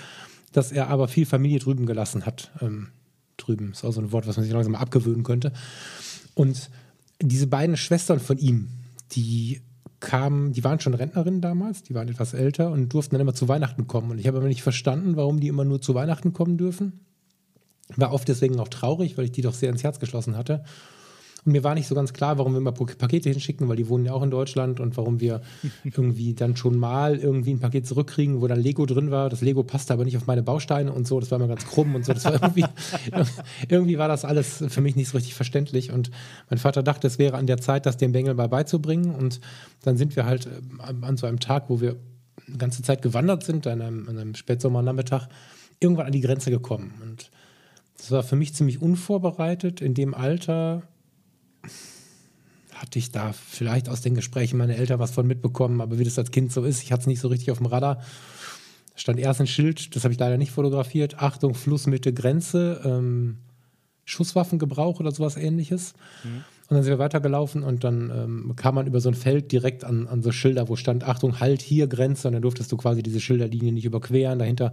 [0.52, 2.52] dass er aber viel Familie drüben gelassen hat.
[2.62, 2.90] Ähm,
[3.38, 5.52] drüben ist auch so ein Wort, was man sich langsam mal abgewöhnen könnte.
[6.34, 6.70] Und
[7.22, 8.70] diese beiden Schwestern von ihm,
[9.12, 9.62] die
[10.00, 13.48] kamen, die waren schon Rentnerinnen damals, die waren etwas älter und durften dann immer zu
[13.48, 14.12] Weihnachten kommen.
[14.12, 17.06] Und ich habe aber nicht verstanden, warum die immer nur zu Weihnachten kommen dürfen.
[17.96, 20.64] War oft deswegen auch traurig, weil ich die doch sehr ins Herz geschlossen hatte.
[21.46, 24.06] Und mir war nicht so ganz klar, warum wir immer Pakete hinschicken, weil die wohnen
[24.06, 25.42] ja auch in Deutschland und warum wir
[25.84, 29.30] irgendwie dann schon mal irgendwie ein Paket zurückkriegen, wo dann Lego drin war.
[29.30, 31.20] Das Lego passte aber nicht auf meine Bausteine und so.
[31.20, 32.14] Das war immer ganz krumm und so.
[32.14, 32.66] Das war irgendwie,
[33.70, 35.92] irgendwie war das alles für mich nicht so richtig verständlich.
[35.92, 36.10] Und
[36.50, 39.14] mein Vater dachte, es wäre an der Zeit, das dem Bengel mal beizubringen.
[39.14, 39.40] Und
[39.84, 40.50] dann sind wir halt äh,
[41.02, 41.96] an so einem Tag, wo wir
[42.48, 45.28] eine ganze Zeit gewandert sind, an einem, an einem Spätsommernachmittag,
[45.80, 46.94] irgendwann an die Grenze gekommen.
[47.04, 47.32] Und
[47.98, 50.84] das war für mich ziemlich unvorbereitet, in dem Alter
[52.76, 56.20] hatte ich da vielleicht aus den Gesprächen meiner Eltern was von mitbekommen, aber wie das
[56.20, 57.96] als Kind so ist, ich hatte es nicht so richtig auf dem Radar.
[57.96, 58.04] Da
[58.98, 61.20] stand erst ein Schild, das habe ich leider nicht fotografiert.
[61.20, 63.38] Achtung, Flussmitte, Grenze, ähm,
[64.04, 65.94] Schusswaffengebrauch oder sowas ähnliches.
[66.24, 66.44] Mhm.
[66.68, 69.84] Und dann sind wir weitergelaufen und dann ähm, kam man über so ein Feld direkt
[69.84, 72.28] an, an so Schilder, wo stand, Achtung, halt hier Grenze.
[72.28, 74.40] Und dann durftest du quasi diese Schilderlinie nicht überqueren.
[74.40, 74.72] Dahinter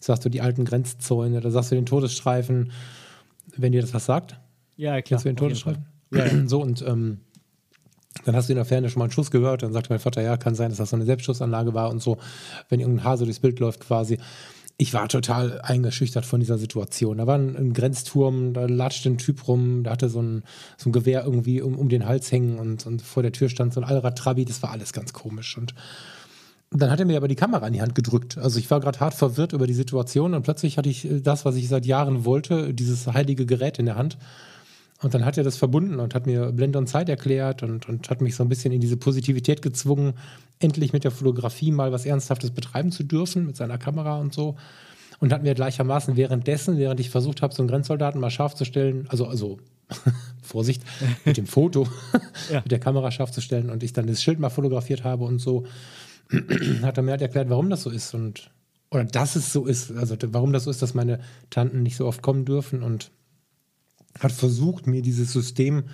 [0.00, 2.72] sagst du die alten Grenzzäune, da sagst du den Todesstreifen,
[3.56, 4.40] wenn dir das was sagt.
[4.76, 5.02] Ja, klar.
[5.02, 5.84] Kennst du den Todesstreifen?
[6.14, 7.20] Ja, so und ähm,
[8.24, 9.62] dann hast du in der Ferne schon mal einen Schuss gehört.
[9.62, 12.18] Dann sagte mein Vater, ja, kann sein, dass das so eine Selbstschussanlage war und so,
[12.68, 14.18] wenn irgendein Hase durchs Bild läuft quasi.
[14.76, 17.18] Ich war total eingeschüchtert von dieser Situation.
[17.18, 20.42] Da war ein, ein Grenzturm, da latschte ein Typ rum, da hatte so ein,
[20.76, 23.72] so ein Gewehr irgendwie um, um den Hals hängen und, und vor der Tür stand
[23.72, 24.44] so ein Allrad-Trabi.
[24.44, 25.56] Das war alles ganz komisch.
[25.56, 25.74] Und
[26.72, 28.36] dann hat er mir aber die Kamera in die Hand gedrückt.
[28.36, 31.54] Also ich war gerade hart verwirrt über die Situation und plötzlich hatte ich das, was
[31.54, 34.18] ich seit Jahren wollte, dieses heilige Gerät in der Hand.
[35.04, 38.08] Und dann hat er das verbunden und hat mir Blende und Zeit erklärt und, und
[38.08, 40.14] hat mich so ein bisschen in diese Positivität gezwungen,
[40.60, 44.56] endlich mit der Fotografie mal was Ernsthaftes betreiben zu dürfen, mit seiner Kamera und so.
[45.20, 48.64] Und hat mir gleichermaßen währenddessen, während ich versucht habe, so einen Grenzsoldaten mal scharf zu
[48.64, 49.58] stellen, also, also
[50.42, 50.82] Vorsicht,
[51.26, 51.86] mit dem Foto,
[52.50, 52.62] ja.
[52.62, 55.38] mit der Kamera scharf zu stellen und ich dann das Schild mal fotografiert habe und
[55.38, 55.66] so,
[56.80, 58.50] hat er mir halt erklärt, warum das so ist und
[58.90, 62.06] oder dass es so ist, also warum das so ist, dass meine Tanten nicht so
[62.06, 63.10] oft kommen dürfen und
[64.20, 65.84] hat versucht, mir dieses System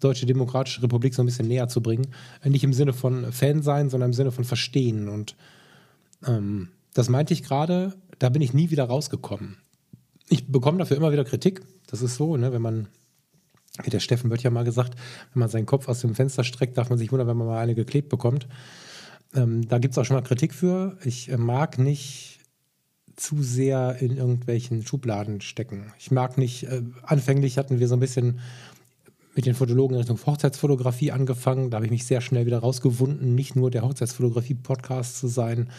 [0.00, 2.08] Deutsche Demokratische Republik so ein bisschen näher zu bringen.
[2.44, 5.08] Nicht im Sinne von Fan sein, sondern im Sinne von Verstehen.
[5.08, 5.36] Und
[6.26, 9.58] ähm, das meinte ich gerade, da bin ich nie wieder rausgekommen.
[10.28, 11.62] ich bekomme dafür immer wieder Kritik.
[11.86, 12.88] Das ist so, ne, wenn man,
[13.82, 14.94] wie der Steffen wird ja mal gesagt,
[15.32, 17.60] wenn man seinen Kopf aus dem Fenster streckt, darf man sich wundern, wenn man mal
[17.60, 18.48] eine geklebt bekommt.
[19.34, 20.98] Ähm, da gibt es auch schon mal Kritik für.
[21.04, 22.40] Ich äh, mag nicht
[23.16, 25.92] zu sehr in irgendwelchen Schubladen stecken.
[25.98, 28.40] Ich mag nicht, äh, anfänglich hatten wir so ein bisschen
[29.34, 31.70] mit den Fotologen in Richtung Hochzeitsfotografie angefangen.
[31.70, 35.70] Da habe ich mich sehr schnell wieder rausgewunden, nicht nur der Hochzeitsfotografie-Podcast zu sein.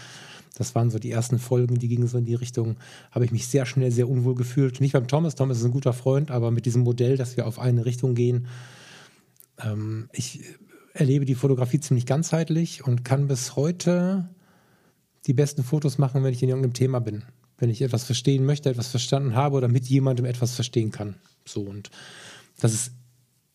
[0.55, 2.77] Das waren so die ersten Folgen, die gingen so in die Richtung,
[3.11, 4.81] habe ich mich sehr schnell sehr unwohl gefühlt.
[4.81, 7.59] Nicht beim Thomas, Thomas ist ein guter Freund, aber mit diesem Modell, dass wir auf
[7.59, 8.47] eine Richtung gehen.
[9.59, 10.41] Ähm, ich
[10.93, 14.29] erlebe die Fotografie ziemlich ganzheitlich und kann bis heute
[15.27, 17.23] die besten Fotos machen, wenn ich in irgendeinem Thema bin.
[17.57, 21.15] Wenn ich etwas verstehen möchte, etwas verstanden habe oder mit jemandem etwas verstehen kann.
[21.45, 21.89] So und
[22.59, 22.91] das ist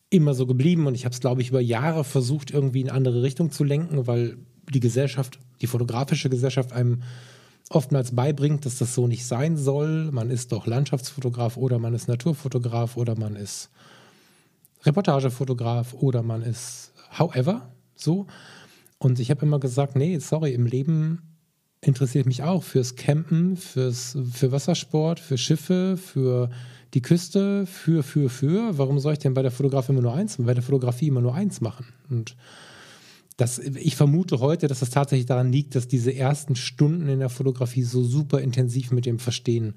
[0.09, 2.97] immer so geblieben und ich habe es, glaube ich, über Jahre versucht, irgendwie in eine
[2.97, 4.37] andere Richtung zu lenken, weil
[4.73, 7.03] die Gesellschaft, die fotografische Gesellschaft einem
[7.69, 10.11] oftmals beibringt, dass das so nicht sein soll.
[10.11, 13.69] Man ist doch Landschaftsfotograf oder man ist Naturfotograf oder man ist
[14.83, 18.27] Reportagefotograf oder man ist however so.
[18.97, 21.28] Und ich habe immer gesagt, nee, sorry, im Leben
[21.81, 26.49] interessiert mich auch fürs Campen, fürs, für Wassersport, für Schiffe, für
[26.93, 28.77] die Küste, für, für, für.
[28.77, 31.35] Warum soll ich denn bei der Fotografie immer nur eins, bei der Fotografie immer nur
[31.35, 31.85] eins machen?
[32.09, 32.35] Und
[33.37, 37.29] das, ich vermute heute, dass das tatsächlich daran liegt, dass diese ersten Stunden in der
[37.29, 39.75] Fotografie so super intensiv mit dem Verstehen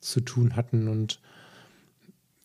[0.00, 1.20] zu tun hatten und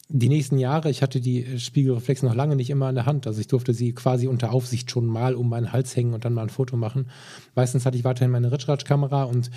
[0.07, 3.25] die nächsten Jahre, ich hatte die Spiegelreflex noch lange nicht immer in der Hand.
[3.25, 6.33] Also ich durfte sie quasi unter Aufsicht schon mal um meinen Hals hängen und dann
[6.33, 7.09] mal ein Foto machen.
[7.55, 9.49] Meistens hatte ich weiterhin meine Ritschratsch-Kamera und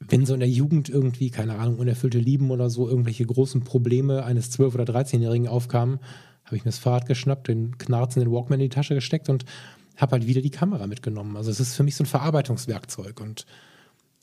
[0.00, 4.24] wenn so in der Jugend irgendwie, keine Ahnung, unerfüllte Lieben oder so, irgendwelche großen Probleme
[4.24, 6.00] eines 12- oder 13-Jährigen aufkamen,
[6.44, 9.44] habe ich mir das Fahrrad geschnappt, den den Walkman in die Tasche gesteckt und
[9.96, 11.36] habe halt wieder die Kamera mitgenommen.
[11.36, 13.46] Also es ist für mich so ein Verarbeitungswerkzeug und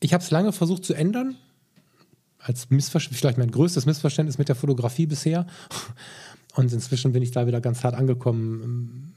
[0.02, 1.36] ich habe es lange versucht zu ändern,
[2.44, 5.46] als Missverständnis, vielleicht mein größtes Missverständnis mit der Fotografie bisher.
[6.56, 9.14] Und inzwischen bin ich da wieder ganz hart angekommen, ähm,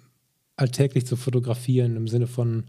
[0.57, 2.65] alltäglich zu fotografieren im Sinne von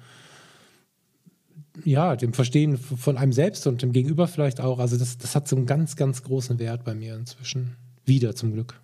[1.84, 4.80] ja, dem Verstehen von einem selbst und dem Gegenüber vielleicht auch.
[4.80, 7.76] Also das, das hat so einen ganz, ganz großen Wert bei mir inzwischen.
[8.06, 8.80] Wieder zum Glück.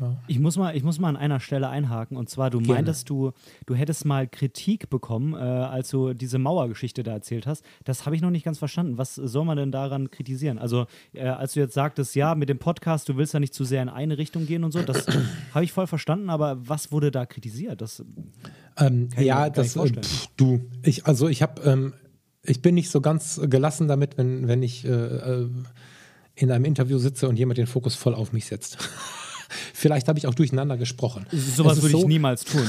[0.00, 0.16] Ja.
[0.26, 2.16] Ich, muss mal, ich muss mal an einer Stelle einhaken.
[2.16, 2.74] Und zwar, du Gerne.
[2.74, 3.32] meintest, du,
[3.66, 7.64] du hättest mal Kritik bekommen, äh, als du diese Mauergeschichte da erzählt hast.
[7.84, 8.98] Das habe ich noch nicht ganz verstanden.
[8.98, 10.58] Was soll man denn daran kritisieren?
[10.58, 13.64] Also, äh, als du jetzt sagtest, ja, mit dem Podcast, du willst ja nicht zu
[13.64, 15.06] sehr in eine Richtung gehen und so, das
[15.54, 16.30] habe ich voll verstanden.
[16.30, 17.80] Aber was wurde da kritisiert?
[17.80, 18.04] Das
[18.78, 21.92] ähm, ja, das, äh, pff, du, ich, also ich habe, ähm,
[22.42, 25.48] ich bin nicht so ganz gelassen damit, wenn, wenn ich äh, äh,
[26.34, 28.78] in einem Interview sitze und jemand den Fokus voll auf mich setzt.
[29.74, 31.26] Vielleicht habe ich auch durcheinander gesprochen.
[31.30, 32.66] Sowas würde so, ich niemals tun.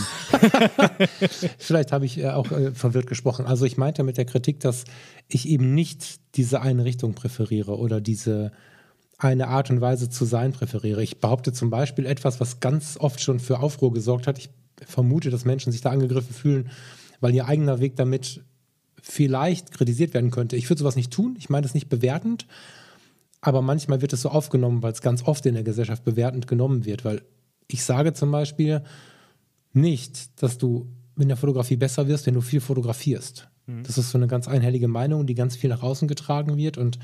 [1.57, 3.45] Vielleicht habe ich äh, auch äh, verwirrt gesprochen.
[3.45, 4.83] Also ich meinte mit der Kritik, dass
[5.27, 8.51] ich eben nicht diese eine Richtung präferiere oder diese
[9.17, 11.01] eine Art und Weise zu sein präferiere.
[11.01, 14.37] Ich behaupte zum Beispiel etwas, was ganz oft schon für Aufruhr gesorgt hat.
[14.37, 14.49] Ich
[14.85, 16.69] vermute, dass Menschen sich da angegriffen fühlen,
[17.21, 18.43] weil ihr eigener Weg damit
[19.01, 20.55] vielleicht kritisiert werden könnte.
[20.55, 21.35] Ich würde sowas nicht tun.
[21.37, 22.47] Ich meine das nicht bewertend,
[23.45, 26.85] aber manchmal wird es so aufgenommen, weil es ganz oft in der Gesellschaft bewertend genommen
[26.85, 27.03] wird.
[27.03, 27.23] Weil
[27.67, 28.83] ich sage zum Beispiel
[29.73, 30.87] nicht, dass du
[31.19, 33.49] in der Fotografie besser wirst, wenn du viel fotografierst.
[33.65, 33.83] Mhm.
[33.83, 36.77] Das ist so eine ganz einhellige Meinung, die ganz viel nach außen getragen wird.
[36.77, 36.99] Und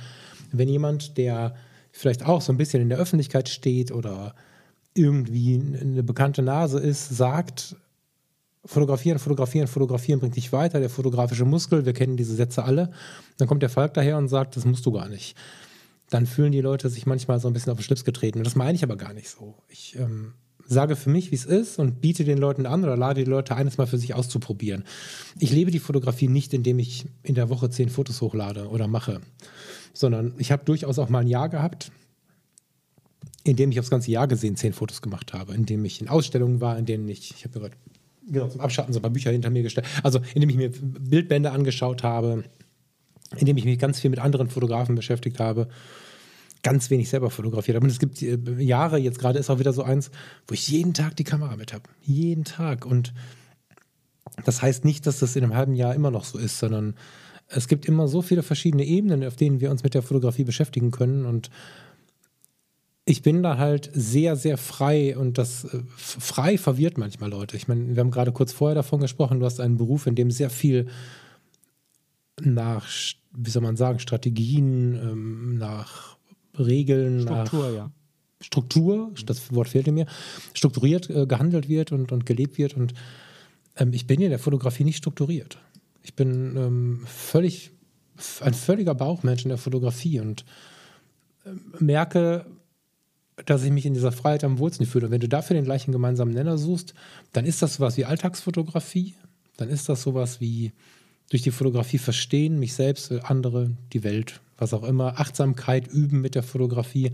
[0.53, 1.55] wenn jemand, der
[1.91, 4.33] vielleicht auch so ein bisschen in der Öffentlichkeit steht oder
[4.93, 7.75] irgendwie eine bekannte Nase ist, sagt,
[8.63, 12.91] fotografieren, fotografieren, fotografieren bringt dich weiter, der fotografische Muskel, wir kennen diese Sätze alle,
[13.37, 15.35] dann kommt der Falk daher und sagt, das musst du gar nicht
[16.09, 18.39] dann fühlen die Leute sich manchmal so ein bisschen auf den Schlips getreten.
[18.39, 19.55] Und das meine ich aber gar nicht so.
[19.67, 20.33] Ich ähm,
[20.65, 23.55] sage für mich, wie es ist und biete den Leuten an oder lade die Leute
[23.55, 24.83] ein, es mal für sich auszuprobieren.
[25.39, 29.21] Ich lebe die Fotografie nicht, indem ich in der Woche zehn Fotos hochlade oder mache,
[29.93, 31.91] sondern ich habe durchaus auch mal ein Jahr gehabt,
[33.43, 36.07] in dem ich aufs ganze Jahr gesehen zehn Fotos gemacht habe, in dem ich in
[36.07, 37.75] Ausstellungen war, in denen ich, ich habe gerade
[38.27, 40.69] genau, zum Abschatten so ein paar Bücher hinter mir gestellt, also in dem ich mir
[40.69, 42.43] Bildbände angeschaut habe,
[43.37, 45.67] in dem ich mich ganz viel mit anderen Fotografen beschäftigt habe,
[46.63, 47.85] ganz wenig selber fotografiert habe.
[47.85, 50.11] Und es gibt äh, Jahre, jetzt gerade ist auch wieder so eins,
[50.47, 51.83] wo ich jeden Tag die Kamera mit habe.
[52.03, 52.85] Jeden Tag.
[52.85, 53.13] Und
[54.45, 56.95] das heißt nicht, dass das in einem halben Jahr immer noch so ist, sondern
[57.47, 60.91] es gibt immer so viele verschiedene Ebenen, auf denen wir uns mit der Fotografie beschäftigen
[60.91, 61.25] können.
[61.25, 61.49] Und
[63.05, 67.57] ich bin da halt sehr, sehr frei und das äh, frei verwirrt manchmal Leute.
[67.57, 70.29] Ich meine, wir haben gerade kurz vorher davon gesprochen, du hast einen Beruf, in dem
[70.29, 70.87] sehr viel
[72.39, 72.87] nach,
[73.31, 76.17] wie soll man sagen, Strategien, ähm, nach
[76.57, 77.91] Regeln, Struktur, nach ja.
[78.41, 80.05] Struktur, das Wort fehlte mir,
[80.53, 82.75] strukturiert äh, gehandelt wird und, und gelebt wird.
[82.75, 82.93] Und
[83.75, 85.59] ähm, ich bin in der Fotografie nicht strukturiert.
[86.03, 87.71] Ich bin ähm, völlig,
[88.41, 90.45] ein völliger Bauchmensch in der Fotografie und
[91.79, 92.45] merke,
[93.45, 95.05] dass ich mich in dieser Freiheit am wohlsten fühle.
[95.05, 96.93] Und wenn du dafür den gleichen gemeinsamen Nenner suchst,
[97.33, 99.15] dann ist das sowas wie Alltagsfotografie,
[99.57, 100.73] dann ist das sowas wie
[101.29, 106.35] durch die Fotografie verstehen, mich selbst, andere, die Welt, was auch immer, Achtsamkeit üben mit
[106.35, 107.11] der Fotografie.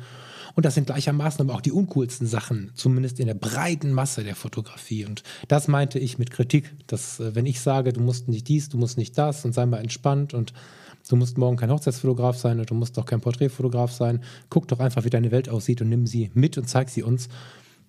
[0.56, 4.36] Und das sind gleichermaßen aber auch die uncoolsten Sachen, zumindest in der breiten Masse der
[4.36, 5.06] Fotografie.
[5.06, 8.70] Und das meinte ich mit Kritik, dass äh, wenn ich sage, du musst nicht dies,
[8.70, 10.54] du musst nicht das und sei mal entspannt und
[11.10, 14.80] du musst morgen kein Hochzeitsfotograf sein und du musst doch kein Porträtfotograf sein, guck doch
[14.80, 17.28] einfach, wie deine Welt aussieht und nimm sie mit und zeig sie uns.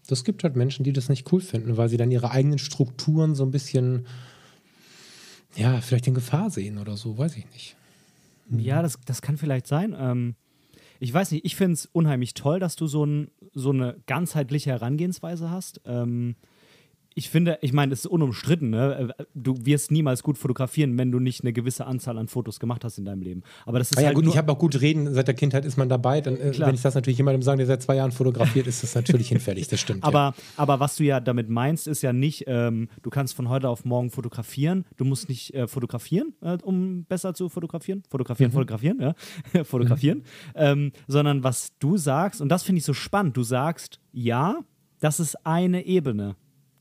[0.08, 3.34] Das gibt halt Menschen, die das nicht cool finden, weil sie dann ihre eigenen Strukturen
[3.34, 4.06] so ein bisschen,
[5.56, 7.76] ja, vielleicht in Gefahr sehen oder so, weiß ich nicht.
[8.50, 9.94] Ja, das, das kann vielleicht sein.
[9.98, 10.36] Ähm,
[11.00, 14.70] ich weiß nicht, ich finde es unheimlich toll, dass du so, ein, so eine ganzheitliche
[14.70, 15.80] Herangehensweise hast.
[15.84, 16.36] Ähm,
[17.18, 19.08] ich finde, ich meine, es ist unumstritten, ne?
[19.34, 22.98] Du wirst niemals gut fotografieren, wenn du nicht eine gewisse Anzahl an Fotos gemacht hast
[22.98, 23.42] in deinem Leben.
[23.64, 25.64] Aber das ist ah ja, halt gut, ich habe auch gut reden, seit der Kindheit
[25.64, 26.20] ist man dabei.
[26.20, 28.94] Dann, äh, wenn ich das natürlich jemandem sage, der seit zwei Jahren fotografiert, ist das
[28.94, 30.04] natürlich hinfällig, das stimmt.
[30.04, 30.34] Aber, ja.
[30.58, 33.86] aber was du ja damit meinst, ist ja nicht, ähm, du kannst von heute auf
[33.86, 34.84] morgen fotografieren.
[34.98, 38.02] Du musst nicht äh, fotografieren, äh, um besser zu fotografieren.
[38.10, 38.56] Fotografieren, mhm.
[38.56, 39.64] fotografieren, ja.
[39.64, 40.18] fotografieren.
[40.18, 40.22] Mhm.
[40.54, 44.58] Ähm, sondern was du sagst, und das finde ich so spannend, du sagst, ja,
[45.00, 46.36] das ist eine Ebene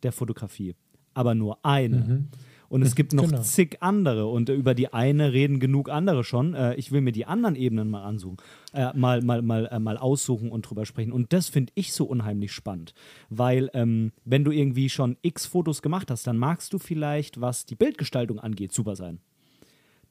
[0.05, 0.75] der Fotografie,
[1.13, 1.97] aber nur eine.
[1.97, 2.27] Mhm.
[2.67, 3.41] Und es gibt noch genau.
[3.41, 6.53] zig andere und über die eine reden genug andere schon.
[6.55, 8.37] Äh, ich will mir die anderen Ebenen mal ansuchen,
[8.73, 11.11] äh, mal, mal, mal, äh, mal aussuchen und drüber sprechen.
[11.11, 12.93] Und das finde ich so unheimlich spannend,
[13.29, 17.65] weil ähm, wenn du irgendwie schon x Fotos gemacht hast, dann magst du vielleicht, was
[17.65, 19.19] die Bildgestaltung angeht, super sein.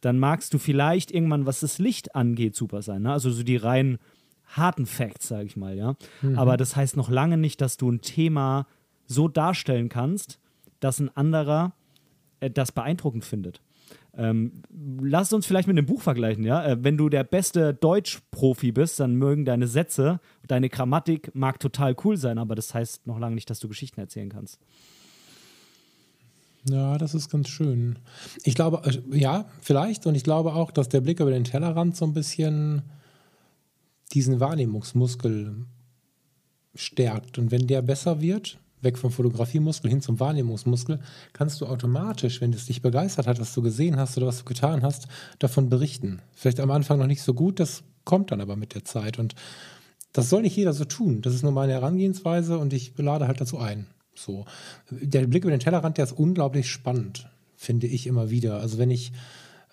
[0.00, 3.02] Dann magst du vielleicht irgendwann, was das Licht angeht, super sein.
[3.02, 3.12] Ne?
[3.12, 3.98] Also so die rein
[4.46, 5.96] harten Facts, sage ich mal, ja.
[6.22, 6.38] Mhm.
[6.38, 8.66] Aber das heißt noch lange nicht, dass du ein Thema
[9.06, 10.38] so darstellen kannst,
[10.80, 11.72] dass ein anderer
[12.40, 13.60] äh, das beeindruckend findet.
[14.16, 14.62] Ähm,
[15.00, 16.64] lass uns vielleicht mit einem Buch vergleichen, ja.
[16.64, 21.96] Äh, wenn du der beste Deutschprofi bist, dann mögen deine Sätze, deine Grammatik mag total
[22.04, 24.60] cool sein, aber das heißt noch lange nicht, dass du Geschichten erzählen kannst.
[26.68, 27.98] Ja, das ist ganz schön.
[28.44, 30.06] Ich glaube, äh, ja, vielleicht.
[30.06, 32.82] Und ich glaube auch, dass der Blick über den Tellerrand so ein bisschen
[34.12, 35.66] diesen Wahrnehmungsmuskel
[36.74, 37.38] stärkt.
[37.38, 41.01] Und wenn der besser wird, weg vom Fotografiemuskel hin zum Wahrnehmungsmuskel,
[41.33, 44.44] kannst du automatisch, wenn es dich begeistert hat, was du gesehen hast oder was du
[44.44, 46.20] getan hast, davon berichten.
[46.33, 49.18] Vielleicht am Anfang noch nicht so gut, das kommt dann aber mit der Zeit.
[49.18, 49.35] Und
[50.12, 51.23] das soll nicht jeder so tun.
[51.23, 53.87] Das ist nur meine Herangehensweise und ich lade halt dazu ein.
[54.14, 54.44] So.
[54.90, 58.61] Der Blick über den Tellerrand, der ist unglaublich spannend, finde ich immer wieder.
[58.61, 59.12] Also wenn ich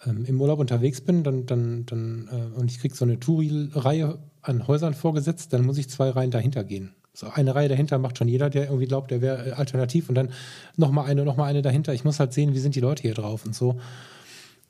[0.05, 4.17] ähm, im Urlaub unterwegs bin dann, dann, dann, äh, und ich kriege so eine Touri-Reihe
[4.41, 6.95] an Häusern vorgesetzt, dann muss ich zwei Reihen dahinter gehen.
[7.21, 10.15] So eine Reihe dahinter macht schon jeder, der irgendwie glaubt, der wäre äh, alternativ und
[10.15, 10.29] dann
[10.75, 11.93] nochmal eine, nochmal eine dahinter.
[11.93, 13.79] Ich muss halt sehen, wie sind die Leute hier drauf und so.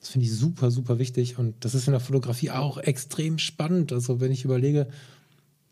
[0.01, 3.93] Das finde ich super, super wichtig und das ist in der Fotografie auch extrem spannend.
[3.93, 4.87] Also wenn ich überlege,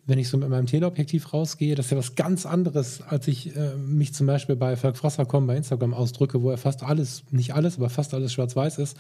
[0.06, 3.54] wenn ich so mit meinem Teleobjektiv rausgehe, das ist ja was ganz anderes, als ich
[3.58, 7.56] äh, mich zum Beispiel bei Falk Frassercom bei Instagram ausdrücke, wo er fast alles, nicht
[7.56, 8.96] alles, aber fast alles schwarz-weiß ist.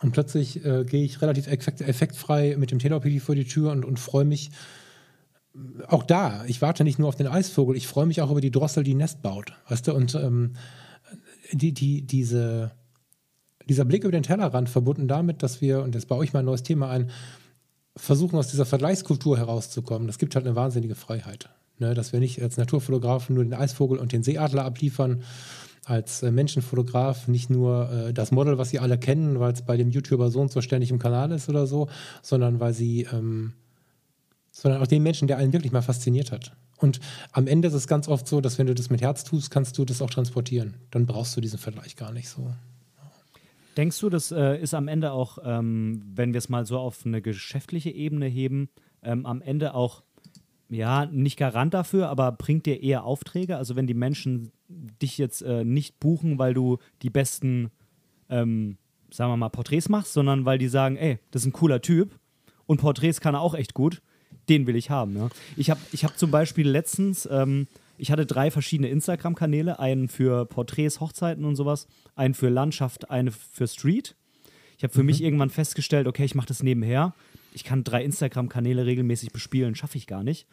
[0.00, 3.84] Und plötzlich äh, gehe ich relativ effekt, effektfrei mit dem Teleobjektiv vor die Tür und,
[3.84, 4.52] und freue mich,
[5.88, 8.50] auch da, ich warte nicht nur auf den Eisvogel, ich freue mich auch über die
[8.50, 9.52] Drossel, die Nest baut.
[9.68, 10.54] Weißt du, und ähm,
[11.52, 12.70] die, die, diese,
[13.68, 16.44] dieser Blick über den Tellerrand verbunden damit, dass wir, und jetzt baue ich mal ein
[16.44, 17.10] neues Thema ein,
[17.96, 21.50] versuchen aus dieser Vergleichskultur herauszukommen, das gibt halt eine wahnsinnige Freiheit.
[21.78, 21.94] Ne?
[21.94, 25.24] Dass wir nicht als Naturfotografen nur den Eisvogel und den Seeadler abliefern,
[25.84, 29.76] als äh, Menschenfotograf nicht nur äh, das Model, was sie alle kennen, weil es bei
[29.76, 31.88] dem YouTuber so und so ständig im Kanal ist oder so,
[32.22, 33.54] sondern weil sie ähm,
[34.60, 36.52] sondern auch den Menschen, der einen wirklich mal fasziniert hat.
[36.76, 37.00] Und
[37.32, 39.78] am Ende ist es ganz oft so, dass wenn du das mit Herz tust, kannst
[39.78, 40.74] du das auch transportieren.
[40.90, 42.52] Dann brauchst du diesen Vergleich gar nicht so.
[43.78, 47.06] Denkst du, das äh, ist am Ende auch, ähm, wenn wir es mal so auf
[47.06, 48.68] eine geschäftliche Ebene heben,
[49.02, 50.02] ähm, am Ende auch,
[50.68, 53.56] ja, nicht Garant dafür, aber bringt dir eher Aufträge?
[53.56, 57.70] Also wenn die Menschen dich jetzt äh, nicht buchen, weil du die besten,
[58.28, 58.76] ähm,
[59.10, 62.18] sagen wir mal, Porträts machst, sondern weil die sagen, ey, das ist ein cooler Typ
[62.66, 64.02] und Porträts kann er auch echt gut,
[64.50, 65.16] den will ich haben.
[65.16, 65.28] Ja.
[65.56, 70.44] Ich habe ich hab zum Beispiel letztens, ähm, ich hatte drei verschiedene Instagram-Kanäle, einen für
[70.44, 71.86] Porträts, Hochzeiten und sowas,
[72.16, 74.16] einen für Landschaft, einen für Street.
[74.76, 75.06] Ich habe für mhm.
[75.06, 77.14] mich irgendwann festgestellt, okay, ich mache das nebenher.
[77.52, 80.46] Ich kann drei Instagram-Kanäle regelmäßig bespielen, schaffe ich gar nicht.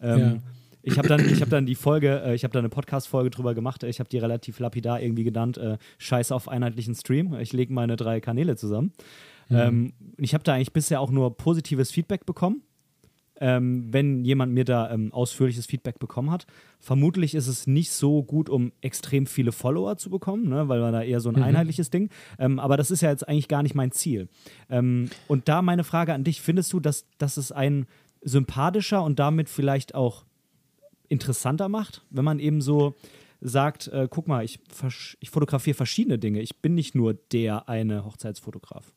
[0.00, 0.36] Ähm, ja.
[0.82, 3.82] Ich habe dann, hab dann die Folge, äh, ich habe da eine Podcast-Folge drüber gemacht.
[3.84, 7.34] Ich habe die relativ lapidar irgendwie genannt: äh, Scheiß auf einheitlichen Stream.
[7.34, 8.92] Ich lege meine drei Kanäle zusammen.
[9.48, 9.56] Mhm.
[9.56, 12.62] Ähm, ich habe da eigentlich bisher auch nur positives Feedback bekommen
[13.40, 16.46] ähm, wenn jemand mir da ähm, ausführliches Feedback bekommen hat.
[16.78, 20.92] Vermutlich ist es nicht so gut, um extrem viele Follower zu bekommen, ne, weil man
[20.92, 21.42] da eher so ein mhm.
[21.42, 22.10] einheitliches Ding.
[22.38, 24.28] Ähm, aber das ist ja jetzt eigentlich gar nicht mein Ziel.
[24.70, 27.86] Ähm, und da meine Frage an dich: Findest du, dass, dass es ein
[28.22, 30.24] sympathischer und damit vielleicht auch
[31.08, 32.94] interessanter macht, wenn man eben so
[33.40, 34.58] sagt, äh, guck mal, ich,
[35.20, 36.40] ich fotografiere verschiedene Dinge.
[36.40, 38.92] Ich bin nicht nur der eine Hochzeitsfotograf.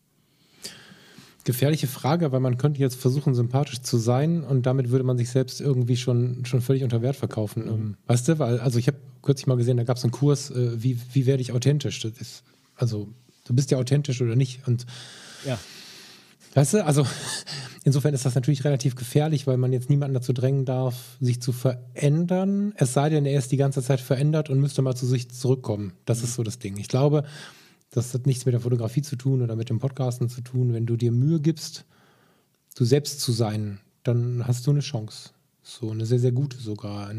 [1.48, 5.30] Gefährliche Frage, weil man könnte jetzt versuchen, sympathisch zu sein und damit würde man sich
[5.30, 7.64] selbst irgendwie schon, schon völlig unter Wert verkaufen.
[7.64, 7.70] Mhm.
[7.70, 10.52] Ähm, weißt du, weil, also ich habe kürzlich mal gesehen, da gab es einen Kurs,
[10.52, 12.04] äh, wie, wie werde ich authentisch?
[12.04, 12.44] Ist,
[12.76, 13.08] also,
[13.46, 14.68] du bist ja authentisch oder nicht.
[14.68, 14.86] Und
[15.46, 15.58] ja.
[16.54, 17.08] Weißt du, also
[17.86, 21.54] insofern ist das natürlich relativ gefährlich, weil man jetzt niemanden dazu drängen darf, sich zu
[21.54, 22.74] verändern.
[22.76, 25.94] Es sei denn, er ist die ganze Zeit verändert und müsste mal zu sich zurückkommen.
[26.04, 26.24] Das mhm.
[26.26, 26.76] ist so das Ding.
[26.76, 27.24] Ich glaube,
[27.92, 30.74] das hat nichts mit der Fotografie zu tun oder mit dem Podcasten zu tun.
[30.74, 31.86] Wenn du dir Mühe gibst,
[32.76, 35.32] du selbst zu sein, dann hast du eine Chance.
[35.64, 37.12] So eine sehr, sehr gute sogar.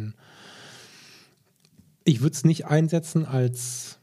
[2.05, 3.99] Ich würde es nicht einsetzen als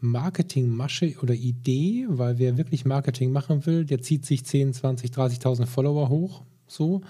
[0.00, 5.66] Marketingmasche oder Idee, weil wer wirklich Marketing machen will, der zieht sich 10, 20, 30.000
[5.66, 6.42] Follower hoch.
[6.66, 7.02] So.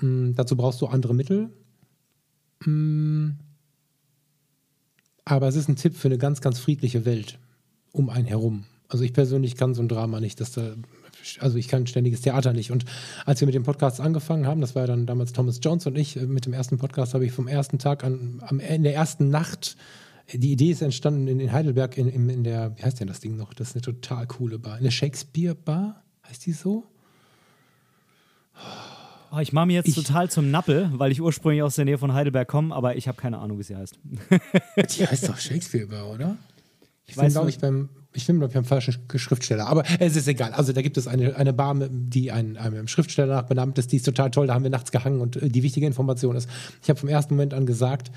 [0.00, 1.50] Mm, dazu brauchst du andere Mittel.
[2.64, 3.32] Mm,
[5.24, 7.38] aber es ist ein Tipp für eine ganz, ganz friedliche Welt
[7.92, 8.64] um einen herum.
[8.88, 10.74] Also ich persönlich kann so ein Drama nicht, dass da,
[11.40, 12.70] also ich kann ständiges Theater nicht.
[12.70, 12.86] Und
[13.26, 15.96] als wir mit dem Podcast angefangen haben, das war ja dann damals Thomas Jones und
[15.96, 18.94] ich, äh, mit dem ersten Podcast habe ich vom ersten Tag an, am, in der
[18.94, 19.76] ersten Nacht,
[20.32, 23.36] die Idee ist entstanden in, Heidelberg, in, in, in der, wie heißt denn das Ding
[23.36, 23.52] noch?
[23.54, 24.76] Das ist eine total coole Bar.
[24.76, 26.84] Eine Shakespeare-Bar, heißt die so?
[29.30, 31.98] Oh, ich mache mir jetzt ich, total zum Nappel, weil ich ursprünglich aus der Nähe
[31.98, 33.98] von Heidelberg komme, aber ich habe keine Ahnung, wie sie heißt.
[34.76, 36.36] die heißt doch Shakespeare-Bar, oder?
[37.08, 39.66] Ich, ich bin, glaube ich, beim, ich bin, glaube ich, beim falschen Schriftsteller.
[39.66, 40.52] Aber es ist egal.
[40.52, 43.92] Also da gibt es eine, eine Bar, die ein, einem Schriftsteller nach benannt ist.
[43.92, 44.46] Die ist total toll.
[44.46, 45.20] Da haben wir nachts gehangen.
[45.20, 46.48] Und äh, die wichtige Information ist,
[46.82, 48.12] ich habe vom ersten Moment an gesagt,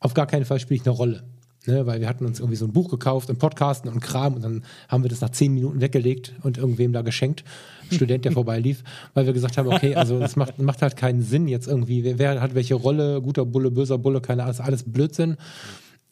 [0.00, 1.22] auf gar keinen Fall spiele ich eine Rolle.
[1.64, 4.42] Ne, weil wir hatten uns irgendwie so ein Buch gekauft und Podcasten und Kram und
[4.42, 7.44] dann haben wir das nach zehn Minuten weggelegt und irgendwem da geschenkt,
[7.92, 8.82] Student, der vorbeilief,
[9.14, 12.18] weil wir gesagt haben, okay, also das macht, macht halt keinen Sinn jetzt irgendwie, wer,
[12.18, 15.36] wer hat welche Rolle, guter Bulle, böser Bulle, keine Ahnung, alles Blödsinn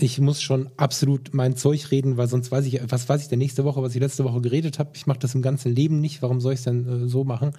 [0.03, 3.39] ich muss schon absolut mein Zeug reden, weil sonst weiß ich, was weiß ich denn
[3.39, 4.91] nächste Woche, was ich letzte Woche geredet habe.
[4.95, 6.23] Ich mache das im ganzen Leben nicht.
[6.23, 7.53] Warum soll ich es denn äh, so machen?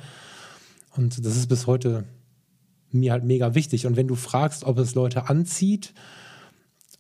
[0.96, 2.06] Und das ist bis heute
[2.92, 3.86] mir halt mega wichtig.
[3.86, 5.94] Und wenn du fragst, ob es Leute anzieht,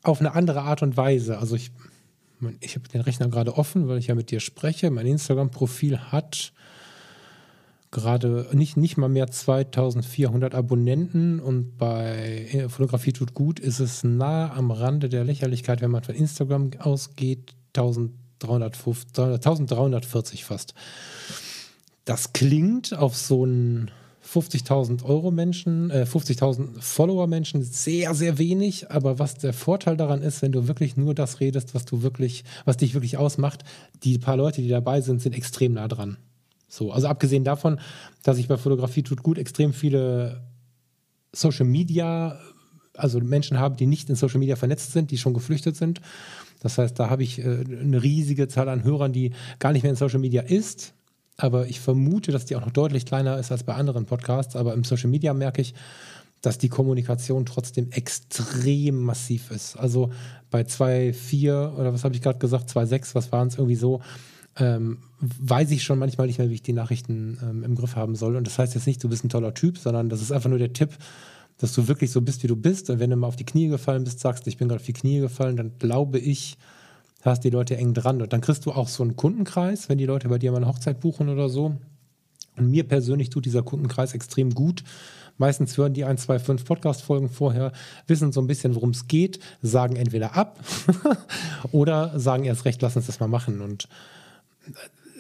[0.03, 1.37] auf eine andere Art und Weise.
[1.37, 1.71] Also ich,
[2.59, 4.89] ich habe den Rechner gerade offen, weil ich ja mit dir spreche.
[4.89, 6.53] Mein Instagram-Profil hat
[7.91, 14.03] gerade nicht, nicht mal mehr 2400 Abonnenten und bei äh, Fotografie tut gut ist es
[14.03, 20.73] nah am Rande der Lächerlichkeit, wenn man von Instagram ausgeht, 1350, 1340 fast.
[22.05, 23.91] Das klingt auf so einen
[24.25, 28.89] 50.000 Euro Menschen, äh, 50.000 Follower Menschen sehr, sehr wenig.
[28.89, 32.43] Aber was der Vorteil daran ist, wenn du wirklich nur das redest, was du wirklich,
[32.63, 33.63] was dich wirklich ausmacht,
[34.03, 36.17] die paar Leute, die dabei sind, sind extrem nah dran.
[36.71, 37.81] So, also abgesehen davon,
[38.23, 40.41] dass ich bei Fotografie tut gut extrem viele
[41.33, 42.39] Social Media,
[42.95, 45.99] also Menschen habe, die nicht in Social Media vernetzt sind, die schon geflüchtet sind.
[46.61, 49.89] Das heißt, da habe ich äh, eine riesige Zahl an Hörern, die gar nicht mehr
[49.89, 50.93] in Social Media ist.
[51.35, 54.55] Aber ich vermute, dass die auch noch deutlich kleiner ist als bei anderen Podcasts.
[54.55, 55.73] Aber im Social Media merke ich,
[56.41, 59.75] dass die Kommunikation trotzdem extrem massiv ist.
[59.75, 60.09] Also
[60.49, 63.99] bei 2,4 oder was habe ich gerade gesagt, 2,6, was waren es irgendwie so,
[64.57, 68.15] ähm, weiß ich schon manchmal nicht mehr, wie ich die Nachrichten ähm, im Griff haben
[68.15, 68.35] soll.
[68.35, 70.59] Und das heißt jetzt nicht, du bist ein toller Typ, sondern das ist einfach nur
[70.59, 70.97] der Tipp,
[71.57, 72.89] dass du wirklich so bist, wie du bist.
[72.89, 74.93] Und wenn du mal auf die Knie gefallen bist, sagst, ich bin gerade auf die
[74.93, 76.57] Knie gefallen, dann glaube ich,
[77.21, 78.21] hast die Leute eng dran.
[78.21, 80.67] Und dann kriegst du auch so einen Kundenkreis, wenn die Leute bei dir mal eine
[80.67, 81.77] Hochzeit buchen oder so.
[82.57, 84.83] Und mir persönlich tut dieser Kundenkreis extrem gut.
[85.37, 87.71] Meistens hören die ein, zwei, fünf Podcast-Folgen vorher,
[88.05, 90.59] wissen so ein bisschen, worum es geht, sagen entweder ab
[91.71, 93.61] oder sagen erst recht, lass uns das mal machen.
[93.61, 93.87] Und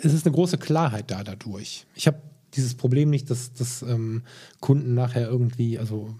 [0.03, 1.85] es ist eine große Klarheit da dadurch.
[1.95, 2.21] Ich habe
[2.53, 4.23] dieses Problem nicht, dass, dass ähm,
[4.59, 6.15] Kunden nachher irgendwie, also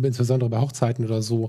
[0.00, 1.48] insbesondere bei Hochzeiten oder so,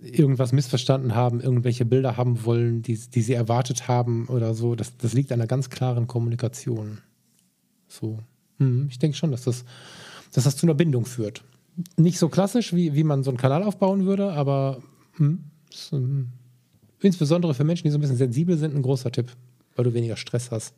[0.00, 4.74] irgendwas missverstanden haben, irgendwelche Bilder haben wollen, die, die sie erwartet haben oder so.
[4.74, 6.98] Das, das liegt an einer ganz klaren Kommunikation.
[7.86, 8.18] So.
[8.58, 9.64] Hm, ich denke schon, dass das,
[10.32, 11.44] dass das zu einer Bindung führt.
[11.96, 14.82] Nicht so klassisch, wie, wie man so einen Kanal aufbauen würde, aber
[15.16, 16.30] hm, ist, ähm,
[17.00, 19.30] insbesondere für Menschen, die so ein bisschen sensibel sind, ein großer Tipp
[19.76, 20.74] weil du weniger Stress hast.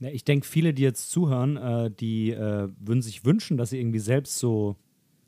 [0.00, 3.78] Ja, ich denke, viele, die jetzt zuhören, äh, die äh, würden sich wünschen, dass sie
[3.78, 4.76] irgendwie selbst so,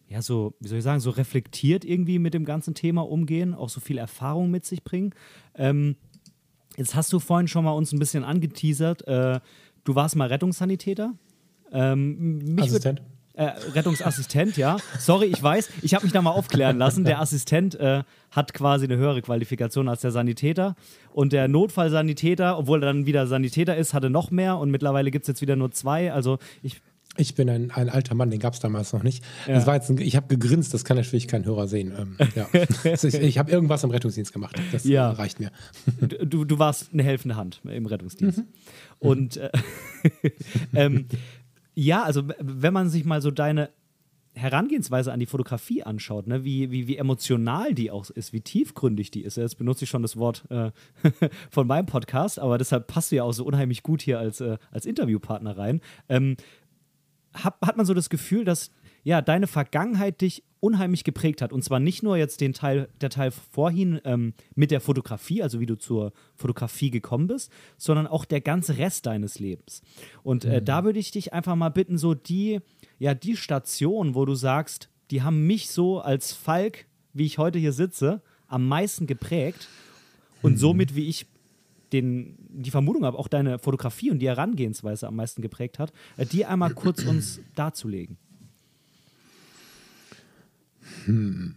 [0.08, 3.68] ja, so, wie soll ich sagen, so reflektiert irgendwie mit dem ganzen Thema umgehen, auch
[3.68, 5.14] so viel Erfahrung mit sich bringen.
[5.54, 5.96] Ähm,
[6.76, 9.40] jetzt hast du vorhin schon mal uns ein bisschen angeteasert, äh,
[9.84, 11.14] du warst mal Rettungssanitäter.
[11.72, 13.02] Ähm, Assistent.
[13.36, 14.78] Äh, Rettungsassistent, ja.
[14.98, 17.04] Sorry, ich weiß, ich habe mich da mal aufklären lassen.
[17.04, 20.74] Der Assistent äh, hat quasi eine höhere Qualifikation als der Sanitäter.
[21.12, 24.56] Und der Notfallsanitäter, obwohl er dann wieder Sanitäter ist, hatte noch mehr.
[24.56, 26.14] Und mittlerweile gibt es jetzt wieder nur zwei.
[26.14, 26.80] Also ich
[27.18, 29.22] Ich bin ein, ein alter Mann, den gab es damals noch nicht.
[29.46, 29.52] Ja.
[29.56, 31.92] Das war jetzt ein, ich habe gegrinst, das kann natürlich kein Hörer sehen.
[31.94, 32.48] Ähm, ja.
[32.84, 34.56] ich, ich habe irgendwas im Rettungsdienst gemacht.
[34.72, 35.10] Das ja.
[35.10, 35.50] reicht mir.
[36.00, 38.38] Du, du warst eine helfende Hand im Rettungsdienst.
[38.38, 38.44] Mhm.
[38.98, 39.50] Und äh,
[40.74, 41.06] ähm,
[41.76, 43.70] ja, also wenn man sich mal so deine
[44.34, 46.44] Herangehensweise an die Fotografie anschaut, ne?
[46.44, 49.36] wie, wie, wie emotional die auch ist, wie tiefgründig die ist.
[49.36, 50.72] Jetzt benutze ich schon das Wort äh,
[51.50, 54.58] von meinem Podcast, aber deshalb passt du ja auch so unheimlich gut hier als, äh,
[54.70, 55.80] als Interviewpartner rein.
[56.08, 56.36] Ähm,
[57.32, 58.70] hat, hat man so das Gefühl, dass
[59.06, 61.52] ja, deine Vergangenheit dich unheimlich geprägt hat.
[61.52, 65.60] Und zwar nicht nur jetzt den Teil, der Teil vorhin ähm, mit der Fotografie, also
[65.60, 69.80] wie du zur Fotografie gekommen bist, sondern auch der ganze Rest deines Lebens.
[70.24, 70.64] Und äh, mhm.
[70.64, 72.58] da würde ich dich einfach mal bitten, so die,
[72.98, 77.60] ja, die Station, wo du sagst, die haben mich so als Falk, wie ich heute
[77.60, 79.68] hier sitze, am meisten geprägt
[80.42, 80.58] und mhm.
[80.58, 81.26] somit, wie ich
[81.92, 86.26] den, die Vermutung habe, auch deine Fotografie und die Herangehensweise am meisten geprägt hat, äh,
[86.26, 88.18] die einmal kurz uns darzulegen.
[91.04, 91.54] Hm.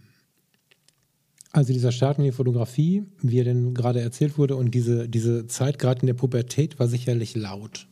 [1.52, 5.48] Also dieser Start in die Fotografie, wie er denn gerade erzählt wurde, und diese, diese
[5.48, 7.88] Zeit gerade in der Pubertät war sicherlich laut.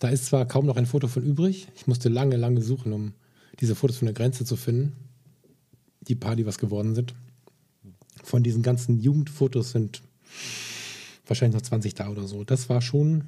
[0.00, 1.68] Da ist zwar kaum noch ein Foto von übrig.
[1.76, 3.12] Ich musste lange, lange suchen, um
[3.60, 4.92] diese Fotos von der Grenze zu finden.
[6.02, 7.14] Die paar, die was geworden sind.
[8.22, 10.02] Von diesen ganzen Jugendfotos sind
[11.26, 12.44] wahrscheinlich noch 20 da oder so.
[12.44, 13.24] Das war schon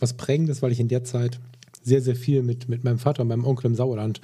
[0.00, 1.40] was Prägendes, weil ich in der Zeit
[1.82, 4.20] sehr, sehr viel mit, mit meinem Vater und meinem Onkel im Sauerland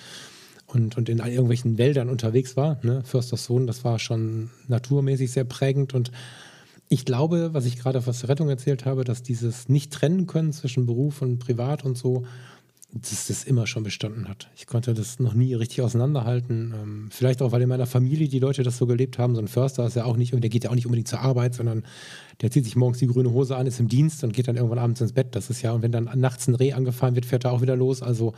[0.73, 2.79] und, und in irgendwelchen Wäldern unterwegs war.
[2.83, 3.03] Ne?
[3.05, 5.95] Försters Sohn, das war schon naturmäßig sehr prägend.
[5.95, 6.11] Und
[6.89, 10.53] ich glaube, was ich gerade aus der Rettung erzählt habe, dass dieses nicht trennen können
[10.53, 12.25] zwischen Beruf und Privat und so,
[12.93, 14.49] dass das immer schon bestanden hat.
[14.57, 16.75] Ich konnte das noch nie richtig auseinanderhalten.
[16.75, 19.37] Ähm, vielleicht auch, weil in meiner Familie die Leute das so gelebt haben.
[19.37, 21.55] So ein Förster ist ja auch nicht, der geht ja auch nicht unbedingt zur Arbeit,
[21.55, 21.85] sondern
[22.41, 24.81] der zieht sich morgens die grüne Hose an, ist im Dienst und geht dann irgendwann
[24.81, 25.37] abends ins Bett.
[25.37, 27.77] Das ist ja, und wenn dann nachts ein Reh angefahren wird, fährt er auch wieder
[27.77, 28.03] los.
[28.03, 28.35] Also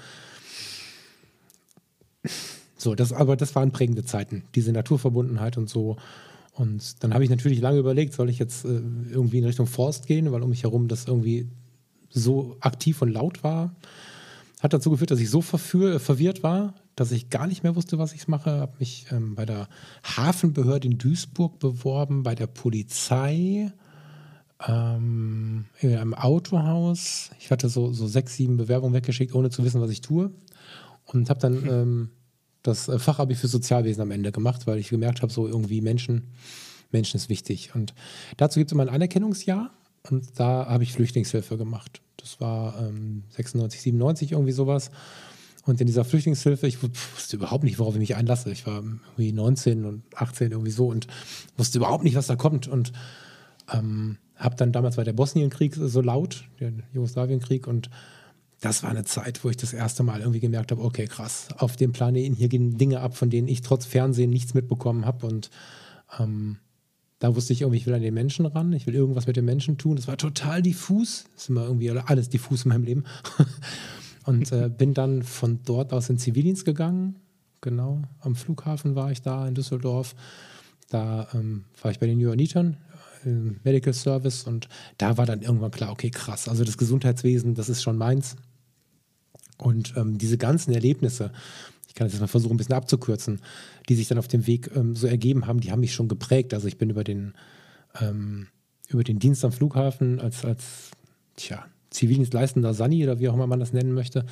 [2.76, 5.96] so, das, aber das waren prägende Zeiten, diese Naturverbundenheit und so.
[6.54, 10.06] Und dann habe ich natürlich lange überlegt, soll ich jetzt äh, irgendwie in Richtung Forst
[10.06, 11.48] gehen, weil um mich herum das irgendwie
[12.10, 13.74] so aktiv und laut war.
[14.60, 17.98] Hat dazu geführt, dass ich so verführ, verwirrt war, dass ich gar nicht mehr wusste,
[17.98, 18.50] was ich mache.
[18.50, 19.68] Habe mich ähm, bei der
[20.04, 23.72] Hafenbehörde in Duisburg beworben, bei der Polizei,
[24.68, 27.30] ähm, in einem Autohaus.
[27.40, 30.30] Ich hatte so, so sechs, sieben Bewerbungen weggeschickt, ohne zu wissen, was ich tue.
[31.12, 32.10] Und habe dann ähm,
[32.62, 36.32] das äh, Fachabi für Sozialwesen am Ende gemacht, weil ich gemerkt habe, so irgendwie Menschen,
[36.90, 37.74] Menschen ist wichtig.
[37.74, 37.94] Und
[38.36, 39.70] dazu gibt es immer ein Anerkennungsjahr
[40.10, 42.00] und da habe ich Flüchtlingshilfe gemacht.
[42.16, 44.90] Das war ähm, 96, 97 irgendwie sowas.
[45.64, 48.50] Und in dieser Flüchtlingshilfe, ich wusste überhaupt nicht, worauf ich mich einlasse.
[48.50, 51.06] Ich war irgendwie 19 und 18 irgendwie so und
[51.56, 52.66] wusste überhaupt nicht, was da kommt.
[52.66, 52.92] Und
[53.72, 57.90] ähm, habe dann damals war der Bosnienkrieg so laut, der Jugoslawienkrieg und
[58.62, 61.74] das war eine Zeit, wo ich das erste Mal irgendwie gemerkt habe, okay, krass, auf
[61.74, 65.26] dem Planeten hier gehen Dinge ab, von denen ich trotz Fernsehen nichts mitbekommen habe.
[65.26, 65.50] Und
[66.18, 66.58] ähm,
[67.18, 69.44] da wusste ich irgendwie, ich will an den Menschen ran, ich will irgendwas mit den
[69.44, 69.96] Menschen tun.
[69.96, 71.24] Das war total diffus.
[71.34, 73.04] Das ist immer irgendwie alles diffus in meinem Leben.
[74.26, 77.16] und äh, bin dann von dort aus in Zivildienst gegangen.
[77.62, 80.14] Genau, am Flughafen war ich da in Düsseldorf.
[80.88, 82.76] Da ähm, war ich bei den Johannitern
[83.24, 87.68] im Medical Service und da war dann irgendwann klar, okay, krass, also das Gesundheitswesen, das
[87.68, 88.36] ist schon meins.
[89.62, 91.30] Und ähm, diese ganzen Erlebnisse,
[91.86, 93.40] ich kann das jetzt mal versuchen, ein bisschen abzukürzen,
[93.88, 96.52] die sich dann auf dem Weg ähm, so ergeben haben, die haben mich schon geprägt.
[96.52, 97.34] Also ich bin über den,
[98.00, 98.48] ähm,
[98.88, 100.90] über den Dienst am Flughafen als, als
[101.36, 104.26] tja, Zivildienstleistender Sani oder wie auch immer man das nennen möchte,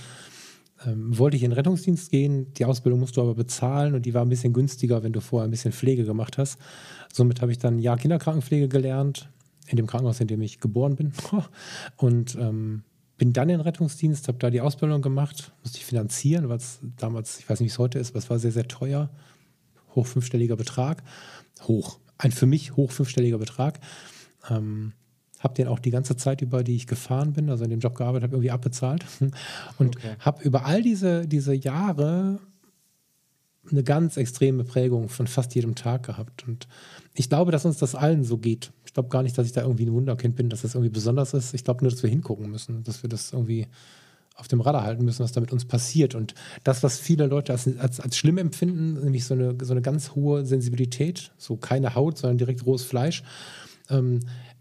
[0.84, 2.52] ähm, wollte ich in den Rettungsdienst gehen.
[2.54, 5.46] Die Ausbildung musst du aber bezahlen und die war ein bisschen günstiger, wenn du vorher
[5.46, 6.58] ein bisschen Pflege gemacht hast.
[7.12, 9.28] Somit habe ich dann Jahr Kinderkrankenpflege gelernt,
[9.68, 11.12] in dem Krankenhaus, in dem ich geboren bin.
[11.96, 12.82] Und ähm,
[13.20, 16.78] bin dann in den Rettungsdienst, habe da die Ausbildung gemacht, musste ich finanzieren, weil es
[16.96, 19.10] damals, ich weiß nicht, wie es heute ist, aber es war sehr, sehr teuer.
[19.94, 21.02] Hoch fünfstelliger Betrag.
[21.68, 21.98] Hoch.
[22.16, 23.78] Ein für mich hoch fünfstelliger Betrag.
[24.48, 24.94] Ähm,
[25.38, 27.94] habe den auch die ganze Zeit über, die ich gefahren bin, also in dem Job
[27.94, 29.04] gearbeitet habe, irgendwie abbezahlt.
[29.78, 30.16] Und okay.
[30.20, 32.38] habe über all diese, diese Jahre
[33.70, 36.48] eine ganz extreme Prägung von fast jedem Tag gehabt.
[36.48, 36.68] Und
[37.12, 38.72] ich glaube, dass uns das allen so geht.
[38.91, 41.32] Ich glaube gar nicht, dass ich da irgendwie ein Wunderkind bin, dass das irgendwie besonders
[41.32, 41.55] ist.
[41.55, 43.68] Ich glaube nur, dass wir hingucken müssen, dass wir das irgendwie
[44.34, 46.16] auf dem Radar halten müssen, was da mit uns passiert.
[46.16, 46.34] Und
[46.64, 50.16] das, was viele Leute als, als, als schlimm empfinden, nämlich so eine, so eine ganz
[50.16, 53.22] hohe Sensibilität, so keine Haut, sondern direkt rohes Fleisch,
[53.91, 54.18] ähm,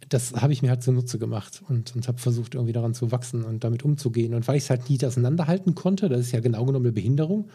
[0.09, 3.43] das habe ich mir halt zunutze gemacht und, und habe versucht, irgendwie daran zu wachsen
[3.43, 4.35] und damit umzugehen.
[4.35, 7.49] Und weil ich es halt nie auseinanderhalten konnte, das ist ja genau genommen eine Behinderung,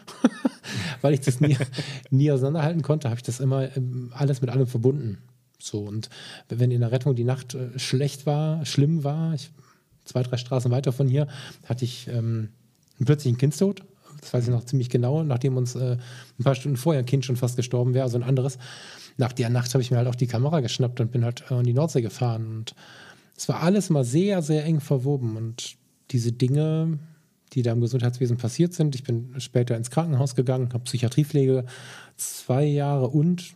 [1.01, 1.55] weil ich das nie,
[2.09, 5.19] nie auseinanderhalten konnte, habe ich das immer ähm, alles mit allem verbunden.
[5.65, 6.09] So, und
[6.47, 9.49] wenn in der Rettung die Nacht äh, schlecht war, schlimm war, ich,
[10.05, 11.27] zwei, drei Straßen weiter von hier,
[11.63, 12.49] hatte ich ähm,
[13.03, 13.83] plötzlich einen Kindstod,
[14.21, 15.97] das weiß ich noch ziemlich genau, nachdem uns äh,
[16.39, 18.59] ein paar Stunden vorher ein Kind schon fast gestorben wäre, also ein anderes.
[19.17, 21.57] Nach der Nacht habe ich mir halt auch die Kamera geschnappt und bin halt äh,
[21.57, 22.45] in die Nordsee gefahren.
[22.47, 22.75] Und
[23.35, 25.35] es war alles mal sehr, sehr eng verwoben.
[25.35, 25.77] Und
[26.11, 26.99] diese Dinge,
[27.53, 31.65] die da im Gesundheitswesen passiert sind, ich bin später ins Krankenhaus gegangen, habe Psychiatriepflege
[32.17, 33.55] zwei Jahre und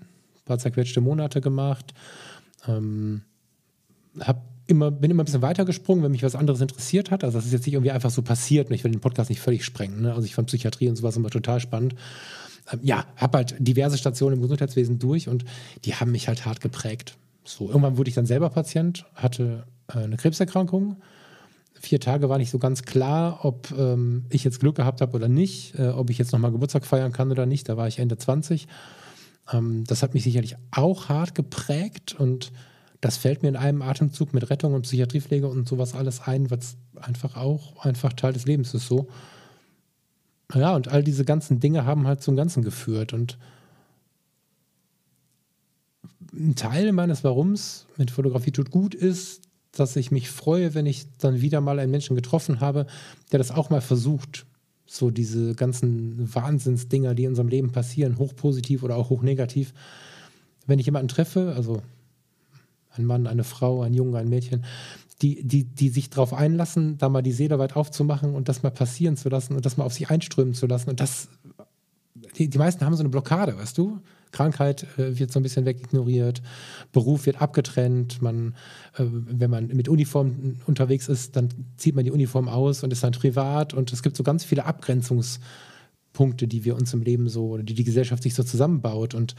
[0.49, 1.93] paar zerquetschte Monate gemacht.
[2.67, 3.21] Ähm,
[4.19, 7.23] hab immer, bin immer ein bisschen weitergesprungen, wenn mich was anderes interessiert hat.
[7.23, 9.41] Also das ist jetzt nicht irgendwie einfach so passiert und ich will den Podcast nicht
[9.41, 10.01] völlig sprengen.
[10.01, 10.13] Ne?
[10.13, 11.95] Also ich fand Psychiatrie und sowas immer total spannend.
[12.71, 15.45] Ähm, ja, habe halt diverse Stationen im Gesundheitswesen durch und
[15.85, 17.17] die haben mich halt hart geprägt.
[17.43, 20.97] So, irgendwann wurde ich dann selber Patient, hatte äh, eine Krebserkrankung.
[21.81, 25.29] Vier Tage war nicht so ganz klar, ob ähm, ich jetzt Glück gehabt habe oder
[25.29, 27.69] nicht, äh, ob ich jetzt nochmal Geburtstag feiern kann oder nicht.
[27.69, 28.67] Da war ich Ende 20.
[29.51, 32.51] Ähm, das hat mich sicherlich auch hart geprägt und
[33.01, 36.75] das fällt mir in einem Atemzug mit Rettung und Psychiatriepflege und sowas alles ein, was
[36.95, 39.07] einfach auch einfach Teil des Lebens ist so.
[40.53, 43.13] Ja, und all diese ganzen Dinge haben halt zum Ganzen geführt.
[43.13, 43.37] Und
[46.33, 51.05] ein Teil meines Warums mit Fotografie tut gut ist, dass ich mich freue, wenn ich
[51.19, 52.87] dann wieder mal einen Menschen getroffen habe,
[53.31, 54.45] der das auch mal versucht.
[54.91, 59.71] So diese ganzen Wahnsinnsdinger, die in unserem Leben passieren, hochpositiv oder auch hochnegativ.
[60.65, 61.83] Wenn ich jemanden treffe, also
[62.89, 64.65] ein Mann, eine Frau, ein Junge, ein Mädchen,
[65.21, 68.71] die, die, die sich darauf einlassen, da mal die Seele weit aufzumachen und das mal
[68.71, 70.89] passieren zu lassen und das mal auf sich einströmen zu lassen.
[70.89, 71.29] Und das,
[72.37, 73.99] die, die meisten haben so eine Blockade, weißt du?
[74.31, 76.41] Krankheit äh, wird so ein bisschen wegignoriert,
[76.91, 78.55] Beruf wird abgetrennt, man,
[78.97, 83.03] äh, wenn man mit Uniform unterwegs ist, dann zieht man die Uniform aus und ist
[83.03, 83.73] dann privat.
[83.73, 87.73] Und es gibt so ganz viele Abgrenzungspunkte, die wir uns im Leben so, oder die
[87.73, 89.13] die Gesellschaft sich so zusammenbaut.
[89.13, 89.35] Und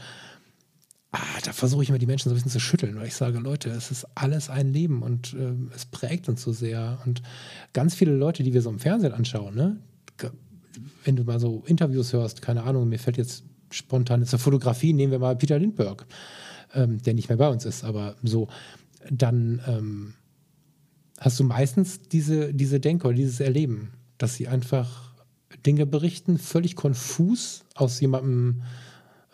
[1.11, 3.39] ah, da versuche ich immer die Menschen so ein bisschen zu schütteln, weil ich sage,
[3.39, 6.99] Leute, es ist alles ein Leben und äh, es prägt uns so sehr.
[7.05, 7.21] Und
[7.73, 9.77] ganz viele Leute, die wir so im Fernsehen anschauen, ne,
[11.03, 15.11] wenn du mal so Interviews hörst, keine Ahnung, mir fällt jetzt spontan zur Fotografie, nehmen
[15.11, 16.05] wir mal Peter Lindbergh,
[16.73, 18.47] ähm, der nicht mehr bei uns ist, aber so,
[19.09, 20.13] dann ähm,
[21.19, 25.11] hast du meistens diese, diese Denke oder dieses Erleben, dass sie einfach
[25.65, 28.63] Dinge berichten, völlig konfus aus jemandem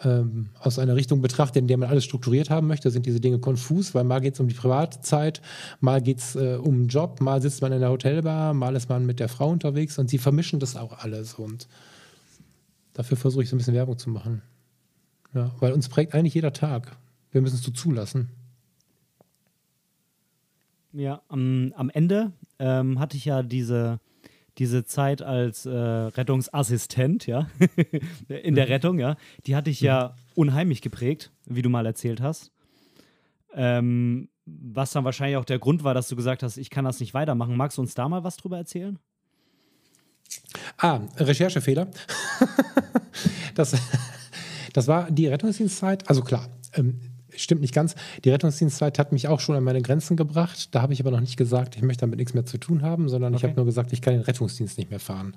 [0.03, 3.39] ähm, aus einer Richtung betrachtet, in der man alles strukturiert haben möchte, sind diese Dinge
[3.39, 5.41] konfus, weil mal geht es um die Privatzeit,
[5.79, 8.89] mal geht es äh, um einen Job, mal sitzt man in der Hotelbar, mal ist
[8.89, 11.67] man mit der Frau unterwegs und sie vermischen das auch alles und
[12.97, 14.41] dafür versuche ich so ein bisschen Werbung zu machen.
[15.33, 16.97] Ja, weil uns prägt eigentlich jeder Tag.
[17.31, 18.29] Wir müssen es so zulassen.
[20.93, 23.99] Ja, am, am Ende ähm, hatte ich ja diese
[24.57, 27.47] diese Zeit als äh, Rettungsassistent, ja,
[28.27, 28.71] in der mhm.
[28.71, 30.31] Rettung, ja, die hatte ich ja mhm.
[30.33, 32.51] unheimlich geprägt, wie du mal erzählt hast.
[33.53, 36.99] Ähm, was dann wahrscheinlich auch der Grund war, dass du gesagt hast, ich kann das
[36.99, 37.55] nicht weitermachen.
[37.55, 38.97] Magst du uns da mal was drüber erzählen?
[40.77, 41.87] Ah, Recherchefehler.
[43.55, 43.75] das,
[44.73, 46.07] das war die Rettungsdienstzeit.
[46.09, 46.99] Also klar, ähm,
[47.35, 47.95] stimmt nicht ganz.
[48.23, 50.73] Die Rettungsdienstzeit hat mich auch schon an meine Grenzen gebracht.
[50.73, 53.09] Da habe ich aber noch nicht gesagt, ich möchte damit nichts mehr zu tun haben,
[53.09, 53.39] sondern okay.
[53.39, 55.35] ich habe nur gesagt, ich kann den Rettungsdienst nicht mehr fahren.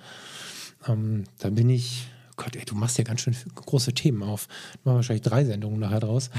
[0.87, 4.49] Ähm, da bin ich, Gott, ey, du machst ja ganz schön große Themen auf.
[4.79, 6.31] Ich mache wahrscheinlich drei Sendungen nachher draus.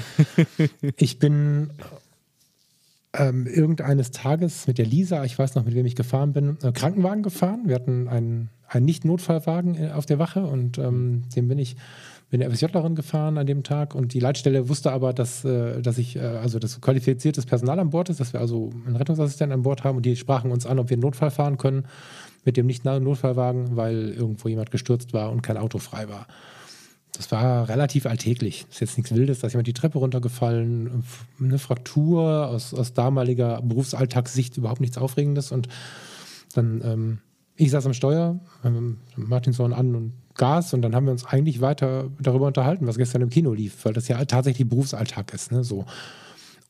[0.97, 1.69] ich bin
[3.17, 6.71] ähm, irgendeines Tages mit der Lisa, ich weiß noch, mit wem ich gefahren bin, äh,
[6.71, 7.63] Krankenwagen gefahren.
[7.65, 11.75] Wir hatten einen, einen Nicht-Notfallwagen äh, auf der Wache und ähm, dem bin ich
[12.29, 15.97] bin eine FSJlerin gefahren an dem Tag und die Leitstelle wusste aber, dass, äh, dass
[15.97, 19.63] ich, äh, also dass qualifiziertes Personal an Bord ist, dass wir also einen Rettungsassistenten an
[19.63, 21.83] Bord haben und die sprachen uns an, ob wir einen Notfall fahren können
[22.45, 26.25] mit dem nicht Notfallwagen, weil irgendwo jemand gestürzt war und kein Auto frei war.
[27.13, 28.65] Das war relativ alltäglich.
[28.67, 31.03] Das ist jetzt nichts Wildes, da ist jemand die Treppe runtergefallen,
[31.39, 35.67] eine Fraktur aus, aus damaliger Berufsalltagssicht überhaupt nichts Aufregendes und
[36.53, 37.19] dann ähm,
[37.55, 41.61] ich saß am Steuer, ähm, Martinson an und Gas und dann haben wir uns eigentlich
[41.61, 45.51] weiter darüber unterhalten, was gestern im Kino lief, weil das ja tatsächlich Berufsalltag ist.
[45.51, 45.63] Ne?
[45.63, 45.85] So.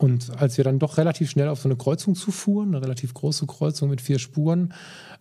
[0.01, 3.45] Und als wir dann doch relativ schnell auf so eine Kreuzung zufuhren, eine relativ große
[3.45, 4.73] Kreuzung mit vier Spuren,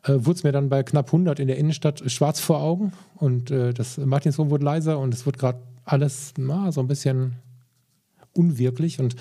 [0.05, 3.51] äh, wurde es mir dann bei knapp 100 in der Innenstadt schwarz vor Augen und
[3.51, 7.37] äh, das Martinshof wurde leiser und es wurde gerade alles na, so ein bisschen
[8.33, 9.17] unwirklich und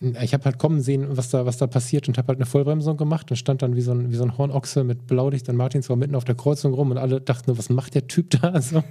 [0.00, 2.96] ich habe halt kommen sehen, was da, was da passiert und habe halt eine Vollbremsung
[2.96, 5.96] gemacht und stand dann wie so ein, wie so ein Hornochse mit Blaulicht an Martinsau
[5.96, 8.60] mitten auf der Kreuzung rum und alle dachten nur, was macht der Typ da?
[8.60, 8.84] So.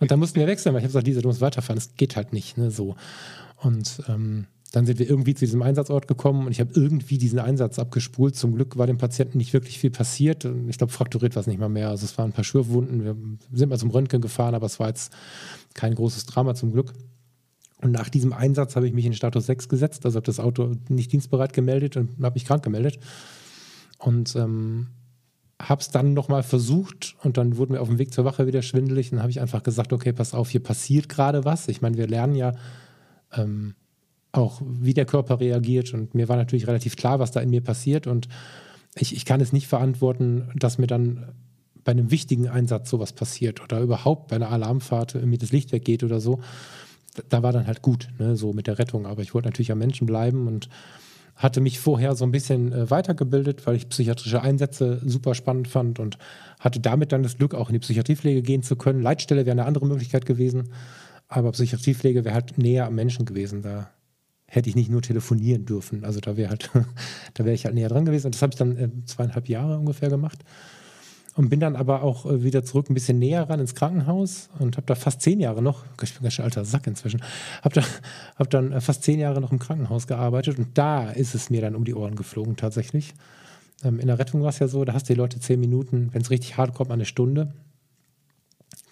[0.00, 2.16] Und dann mussten wir wechseln, weil ich habe gesagt, Lisa, du musst weiterfahren, das geht
[2.16, 2.96] halt nicht, ne, so.
[3.62, 7.38] Und ähm, dann sind wir irgendwie zu diesem Einsatzort gekommen und ich habe irgendwie diesen
[7.38, 8.36] Einsatz abgespult.
[8.36, 10.46] Zum Glück war dem Patienten nicht wirklich viel passiert.
[10.68, 11.88] Ich glaube, frakturiert war es nicht mal mehr.
[11.88, 13.02] Also es waren ein paar Schürfwunden.
[13.02, 13.16] Wir
[13.54, 15.14] sind mal zum Röntgen gefahren, aber es war jetzt
[15.72, 16.92] kein großes Drama zum Glück.
[17.80, 20.74] Und nach diesem Einsatz habe ich mich in Status 6 gesetzt, also habe das Auto
[20.90, 22.98] nicht dienstbereit gemeldet und habe mich krank gemeldet.
[23.96, 24.88] Und ähm,
[25.58, 28.60] habe es dann nochmal versucht und dann wurden wir auf dem Weg zur Wache wieder
[28.60, 31.66] schwindelig und habe ich einfach gesagt, okay, pass auf, hier passiert gerade was.
[31.68, 32.52] Ich meine, wir lernen ja
[33.32, 33.74] ähm,
[34.36, 37.62] auch, wie der Körper reagiert und mir war natürlich relativ klar, was da in mir
[37.62, 38.28] passiert und
[38.98, 41.32] ich, ich kann es nicht verantworten, dass mir dann
[41.86, 46.02] bei einem wichtigen Einsatz sowas passiert oder überhaupt bei einer Alarmfahrt mir das Licht weggeht
[46.02, 46.40] oder so.
[47.28, 49.06] Da war dann halt gut, ne, so mit der Rettung.
[49.06, 50.68] Aber ich wollte natürlich am Menschen bleiben und
[51.36, 55.98] hatte mich vorher so ein bisschen äh, weitergebildet, weil ich psychiatrische Einsätze super spannend fand
[55.98, 56.18] und
[56.58, 59.02] hatte damit dann das Glück, auch in die Psychiatriepflege gehen zu können.
[59.02, 60.70] Leitstelle wäre eine andere Möglichkeit gewesen,
[61.28, 63.62] aber Psychiatriepflege wäre halt näher am Menschen gewesen.
[63.62, 63.90] Da
[64.46, 66.04] hätte ich nicht nur telefonieren dürfen.
[66.04, 66.70] Also da wäre halt,
[67.34, 68.26] da wäre ich halt näher dran gewesen.
[68.26, 70.44] Und das habe ich dann äh, zweieinhalb Jahre ungefähr gemacht
[71.36, 74.76] und bin dann aber auch äh, wieder zurück ein bisschen näher ran ins Krankenhaus und
[74.76, 77.22] habe da fast zehn Jahre noch, ich bin ganz schön alter Sack inzwischen,
[77.62, 77.82] habe da,
[78.36, 81.60] hab dann äh, fast zehn Jahre noch im Krankenhaus gearbeitet und da ist es mir
[81.60, 83.14] dann um die Ohren geflogen tatsächlich.
[83.84, 86.08] Ähm, in der Rettung war es ja so, da hast du die Leute zehn Minuten,
[86.12, 87.52] wenn es richtig hart kommt, eine Stunde.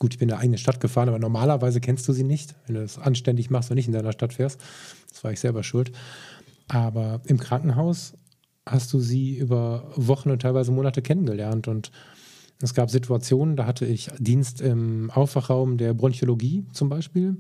[0.05, 2.75] Gut, ich bin in der eigenen Stadt gefahren, aber normalerweise kennst du sie nicht, wenn
[2.75, 4.61] du es anständig machst und nicht in deiner Stadt fährst.
[5.09, 5.93] Das war ich selber schuld.
[6.69, 8.13] Aber im Krankenhaus
[8.67, 11.91] hast du sie über Wochen und teilweise Monate kennengelernt und
[12.61, 17.39] es gab Situationen, da hatte ich Dienst im Aufwachraum der Bronchologie zum Beispiel.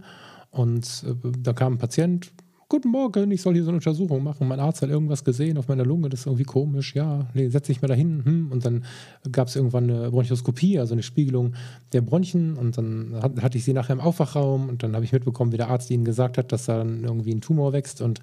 [0.50, 2.32] Und äh, da kam ein Patient,
[2.68, 4.48] guten Morgen, ich soll hier so eine Untersuchung machen.
[4.48, 6.94] Mein Arzt hat irgendwas gesehen auf meiner Lunge, das ist irgendwie komisch.
[6.94, 8.24] Ja, nee, setz dich mal dahin.
[8.24, 8.52] Hm.
[8.52, 8.84] Und dann
[9.30, 11.54] gab es irgendwann eine Bronchoskopie, also eine Spiegelung
[11.92, 12.54] der Bronchien.
[12.54, 15.56] Und dann hat, hatte ich sie nachher im Aufwachraum und dann habe ich mitbekommen, wie
[15.56, 18.20] der Arzt ihnen gesagt hat, dass da dann irgendwie ein Tumor wächst und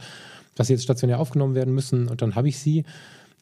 [0.55, 2.07] dass sie jetzt stationär aufgenommen werden müssen.
[2.07, 2.83] Und dann habe ich sie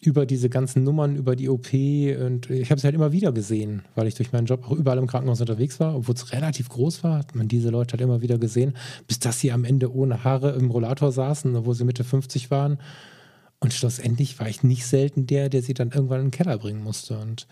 [0.02, 3.82] über diese ganzen Nummern, über die OP und ich habe es halt immer wieder gesehen,
[3.95, 7.04] weil ich durch meinen Job auch überall im Krankenhaus unterwegs war, obwohl es relativ groß
[7.04, 8.74] war, hat man diese Leute halt immer wieder gesehen,
[9.08, 12.80] bis dass sie am Ende ohne Haare im Rollator saßen, obwohl sie Mitte 50 waren.
[13.60, 16.82] Und schlussendlich war ich nicht selten der, der sie dann irgendwann in den Keller bringen
[16.82, 17.20] musste.
[17.20, 17.45] Und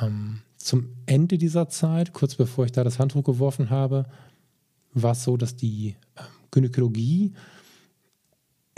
[0.00, 4.06] ähm, zum Ende dieser Zeit, kurz bevor ich da das Handtuch geworfen habe,
[4.94, 7.34] war es so, dass die äh, Gynäkologie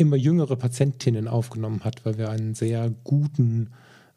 [0.01, 3.71] immer jüngere Patientinnen aufgenommen hat, weil wir einen sehr guten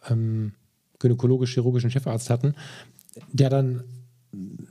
[0.09, 0.53] ähm,
[0.99, 2.55] gynäkologisch-chirurgischen Chefarzt hatten,
[3.31, 3.83] der dann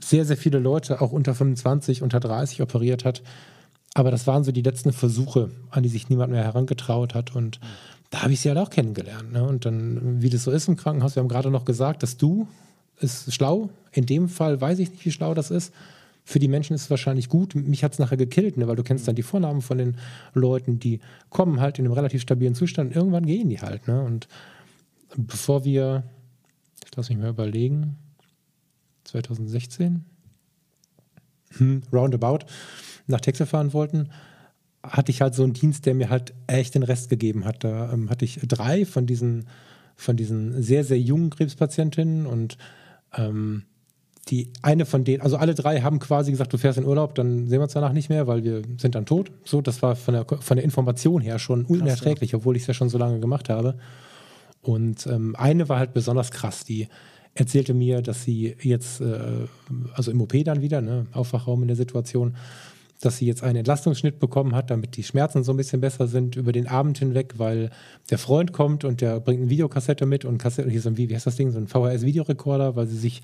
[0.00, 3.22] sehr, sehr viele Leute, auch unter 25, unter 30 operiert hat.
[3.94, 7.36] Aber das waren so die letzten Versuche, an die sich niemand mehr herangetraut hat.
[7.36, 7.60] Und
[8.10, 9.32] da habe ich sie halt auch kennengelernt.
[9.32, 9.44] Ne?
[9.44, 12.48] Und dann, wie das so ist im Krankenhaus, wir haben gerade noch gesagt, dass du
[13.00, 13.70] ist schlau.
[13.92, 15.72] In dem Fall weiß ich nicht, wie schlau das ist.
[16.24, 17.54] Für die Menschen ist es wahrscheinlich gut.
[17.54, 18.68] Mich hat es nachher gekillt, ne?
[18.68, 19.96] weil du kennst dann die Vornamen von den
[20.34, 21.00] Leuten, die
[21.30, 22.94] kommen halt in einem relativ stabilen Zustand.
[22.94, 23.88] Irgendwann gehen die halt.
[23.88, 24.02] Ne?
[24.02, 24.28] Und
[25.16, 26.04] bevor wir,
[26.84, 27.96] ich lasse mich mal überlegen,
[29.04, 30.04] 2016,
[31.56, 32.46] hm, roundabout,
[33.08, 34.10] nach Texel fahren wollten,
[34.82, 37.64] hatte ich halt so einen Dienst, der mir halt echt den Rest gegeben hat.
[37.64, 39.46] Da ähm, hatte ich drei von diesen,
[39.96, 42.58] von diesen sehr, sehr jungen Krebspatientinnen und
[43.16, 43.64] ähm,
[44.28, 47.48] die eine von denen, also alle drei haben quasi gesagt, du fährst in Urlaub, dann
[47.48, 49.32] sehen wir uns danach nicht mehr, weil wir sind dann tot.
[49.44, 52.38] So, das war von der, von der Information her schon unerträglich, krass, ja.
[52.38, 53.78] obwohl ich es ja schon so lange gemacht habe.
[54.60, 56.88] Und ähm, eine war halt besonders krass, die
[57.34, 59.46] erzählte mir, dass sie jetzt, äh,
[59.94, 62.36] also im OP dann wieder, ne, Aufwachraum in der Situation,
[63.00, 66.36] dass sie jetzt einen Entlastungsschnitt bekommen hat, damit die Schmerzen so ein bisschen besser sind
[66.36, 67.70] über den Abend hinweg, weil
[68.10, 71.12] der Freund kommt und der bringt eine Videokassette mit und Kassette, hier so ein, wie
[71.12, 73.22] heißt das Ding, so ein VHS-Videorekorder, weil sie sich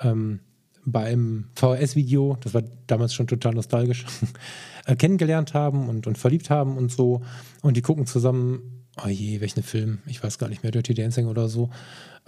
[0.00, 0.40] ähm,
[0.84, 4.06] beim VHS-Video, das war damals schon total nostalgisch,
[4.86, 7.22] äh, kennengelernt haben und, und verliebt haben und so.
[7.62, 11.26] Und die gucken zusammen, oh je, welchen Film, ich weiß gar nicht mehr, Dirty Dancing
[11.26, 11.70] oder so,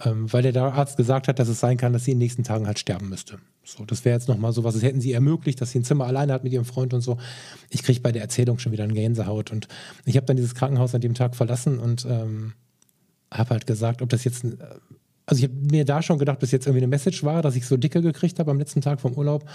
[0.03, 2.43] ähm, weil der Arzt gesagt hat, dass es sein kann, dass sie in den nächsten
[2.43, 3.39] Tagen halt sterben müsste.
[3.63, 6.05] So, das wäre jetzt nochmal so was, das hätten sie ermöglicht, dass sie ein Zimmer
[6.05, 7.17] alleine hat mit ihrem Freund und so.
[7.69, 9.51] Ich kriege bei der Erzählung schon wieder eine Gänsehaut.
[9.51, 9.67] Und
[10.05, 12.53] ich habe dann dieses Krankenhaus an dem Tag verlassen und ähm,
[13.31, 14.57] habe halt gesagt, ob das jetzt ein
[15.25, 17.65] also ich habe mir da schon gedacht, bis jetzt irgendwie eine Message war, dass ich
[17.65, 19.47] so dicke gekriegt habe am letzten Tag vom Urlaub.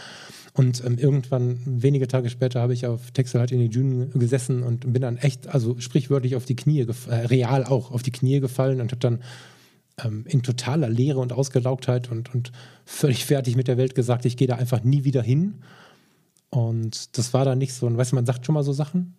[0.55, 4.63] Und ähm, irgendwann, wenige Tage später, habe ich auf Texel halt in die Dünen gesessen
[4.63, 8.41] und bin dann echt, also sprichwörtlich auf die Knie, äh, real auch, auf die Knie
[8.41, 9.21] gefallen und habe dann
[10.03, 12.53] ähm, in totaler Leere und Ausgelaugtheit und, und
[12.85, 15.57] völlig fertig mit der Welt gesagt, ich gehe da einfach nie wieder hin.
[16.49, 19.15] Und das war dann nicht so, und weißt du, man sagt schon mal so Sachen,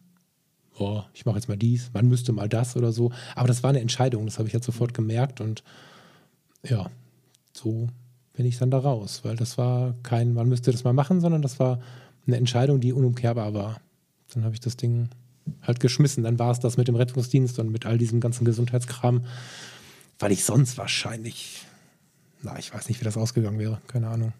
[0.79, 3.11] oh, ich mache jetzt mal dies, man müsste mal das oder so.
[3.35, 5.63] Aber das war eine Entscheidung, das habe ich halt sofort gemerkt und
[6.69, 6.89] ja,
[7.53, 7.89] so
[8.33, 11.41] bin ich dann da raus, weil das war kein, man müsste das mal machen, sondern
[11.41, 11.79] das war
[12.25, 13.81] eine Entscheidung, die unumkehrbar war.
[14.33, 15.09] Dann habe ich das Ding
[15.61, 16.23] halt geschmissen.
[16.23, 19.25] Dann war es das mit dem Rettungsdienst und mit all diesem ganzen Gesundheitskram,
[20.19, 21.65] weil ich sonst wahrscheinlich,
[22.43, 24.33] na, ich weiß nicht, wie das ausgegangen wäre, keine Ahnung.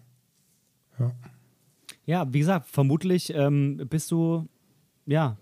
[0.98, 1.12] Ja,
[2.06, 4.46] ja wie gesagt, vermutlich ähm, bist du,
[5.06, 5.36] ja,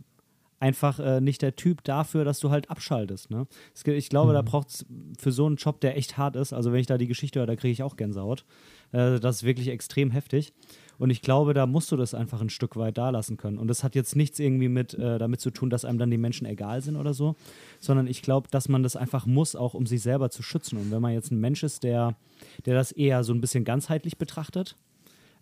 [0.59, 3.31] einfach äh, nicht der Typ dafür, dass du halt abschaltest.
[3.31, 3.47] Ne?
[3.85, 4.35] Ich glaube, mhm.
[4.35, 4.87] da braucht es
[5.19, 7.47] für so einen Job, der echt hart ist, also wenn ich da die Geschichte höre,
[7.47, 8.45] da kriege ich auch Gänsehaut.
[8.93, 10.53] Äh, das ist wirklich extrem heftig.
[10.99, 13.59] Und ich glaube, da musst du das einfach ein Stück weit da lassen können.
[13.59, 16.17] Und das hat jetzt nichts irgendwie mit äh, damit zu tun, dass einem dann die
[16.17, 17.37] Menschen egal sind oder so,
[17.81, 20.79] sondern ich glaube, dass man das einfach muss, auch um sich selber zu schützen.
[20.79, 22.17] Und wenn man jetzt ein Mensch ist, der,
[22.65, 24.77] der das eher so ein bisschen ganzheitlich betrachtet,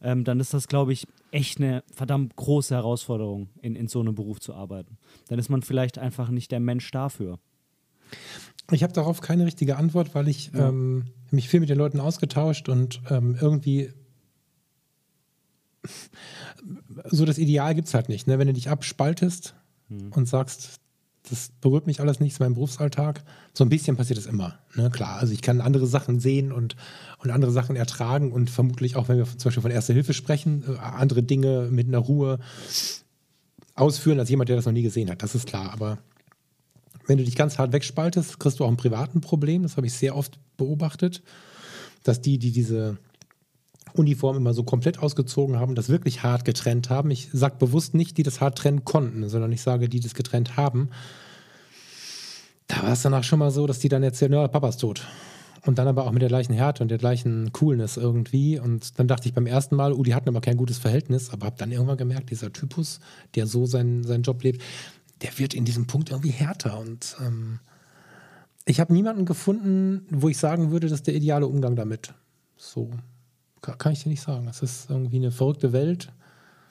[0.05, 4.15] ähm, dann ist das, glaube ich, echt eine verdammt große Herausforderung, in, in so einem
[4.15, 4.99] Beruf zu arbeiten.
[5.29, 7.39] Dann ist man vielleicht einfach nicht der Mensch dafür.
[8.71, 10.69] Ich habe darauf keine richtige Antwort, weil ich ja.
[10.69, 13.93] ähm, mich viel mit den Leuten ausgetauscht und ähm, irgendwie
[17.07, 18.27] so das Ideal gibt es halt nicht.
[18.27, 18.39] Ne?
[18.39, 19.55] Wenn du dich abspaltest
[19.89, 20.13] hm.
[20.13, 20.81] und sagst,
[21.31, 23.25] das berührt mich alles nicht, mein Berufsalltag.
[23.55, 24.59] So ein bisschen passiert das immer.
[24.75, 24.91] Ne?
[24.91, 26.77] Klar, also ich kann andere Sachen sehen und,
[27.19, 30.65] und andere Sachen ertragen und vermutlich auch, wenn wir zum Beispiel von Erster Hilfe sprechen,
[30.69, 32.39] äh, andere Dinge mit einer Ruhe
[33.75, 35.23] ausführen als jemand, der das noch nie gesehen hat.
[35.23, 35.73] Das ist klar.
[35.73, 35.99] Aber
[37.07, 39.63] wenn du dich ganz hart wegspaltest, kriegst du auch ein privaten Problem.
[39.63, 41.23] Das habe ich sehr oft beobachtet,
[42.03, 42.99] dass die, die diese
[43.95, 47.11] Uniform immer so komplett ausgezogen haben, das wirklich hart getrennt haben.
[47.11, 50.57] Ich sage bewusst nicht, die das hart trennen konnten, sondern ich sage, die das getrennt
[50.57, 50.91] haben.
[52.67, 55.07] Da war es danach schon mal so, dass die dann erzählen, ja, Papa ist tot.
[55.65, 58.59] Und dann aber auch mit der gleichen Härte und der gleichen Coolness irgendwie.
[58.59, 61.47] Und dann dachte ich beim ersten Mal, oh, die hatten aber kein gutes Verhältnis, aber
[61.47, 63.01] habe dann irgendwann gemerkt, dieser Typus,
[63.35, 64.63] der so seinen, seinen Job lebt,
[65.23, 66.79] der wird in diesem Punkt irgendwie härter.
[66.79, 67.61] Und ähm,
[68.67, 72.13] ich habe niemanden gefunden, wo ich sagen würde, das ist der ideale Umgang damit.
[72.57, 72.91] So,
[73.73, 74.47] kann ich dir nicht sagen.
[74.49, 76.13] Es ist irgendwie eine verrückte Welt.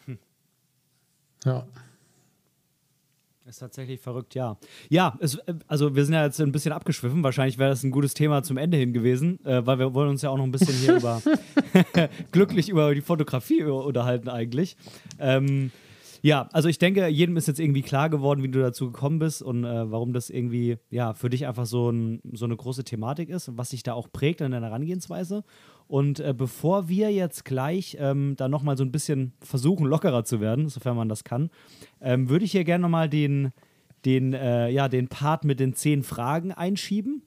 [0.05, 0.17] Hm.
[1.45, 1.65] Ja.
[3.45, 4.57] Ist tatsächlich verrückt, ja.
[4.89, 5.37] Ja, es,
[5.67, 7.23] also wir sind ja jetzt ein bisschen abgeschwiffen.
[7.23, 10.21] Wahrscheinlich wäre das ein gutes Thema zum Ende hin gewesen, äh, weil wir wollen uns
[10.21, 11.21] ja auch noch ein bisschen hier über
[12.31, 14.77] glücklich über die Fotografie unterhalten eigentlich.
[15.19, 15.71] Ähm,
[16.21, 19.43] ja, also ich denke, jedem ist jetzt irgendwie klar geworden, wie du dazu gekommen bist
[19.43, 23.27] und äh, warum das irgendwie ja für dich einfach so, ein, so eine große Thematik
[23.27, 25.43] ist und was sich da auch prägt in deiner Herangehensweise.
[25.93, 30.41] Und äh, bevor wir jetzt gleich ähm, da nochmal so ein bisschen versuchen, lockerer zu
[30.41, 31.51] werden, sofern man das kann,
[32.01, 33.51] ähm, würde ich hier gerne nochmal den,
[34.03, 37.21] den, äh, ja, den Part mit den zehn Fragen einschieben.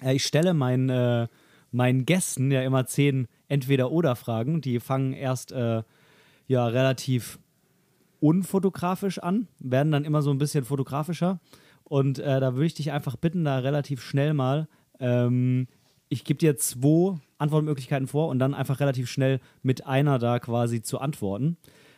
[0.00, 1.26] Äh, ich stelle meinen äh,
[1.72, 4.60] meinen Gästen ja immer zehn Entweder-Oder-Fragen.
[4.60, 5.82] Die fangen erst äh,
[6.46, 7.40] ja relativ
[8.20, 11.40] unfotografisch an, werden dann immer so ein bisschen fotografischer.
[11.84, 14.68] Und äh, da würde ich dich einfach bitten, da relativ schnell mal,
[15.00, 15.68] ähm,
[16.08, 20.82] ich gebe dir zwei Antwortmöglichkeiten vor und dann einfach relativ schnell mit einer da quasi
[20.82, 21.56] zu antworten.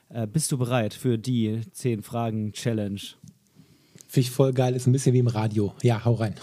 [0.09, 3.01] Äh, bist du bereit für die zehn Fragen Challenge?
[4.09, 5.73] Finde ich voll geil, ist ein bisschen wie im Radio.
[5.83, 6.35] Ja, hau rein.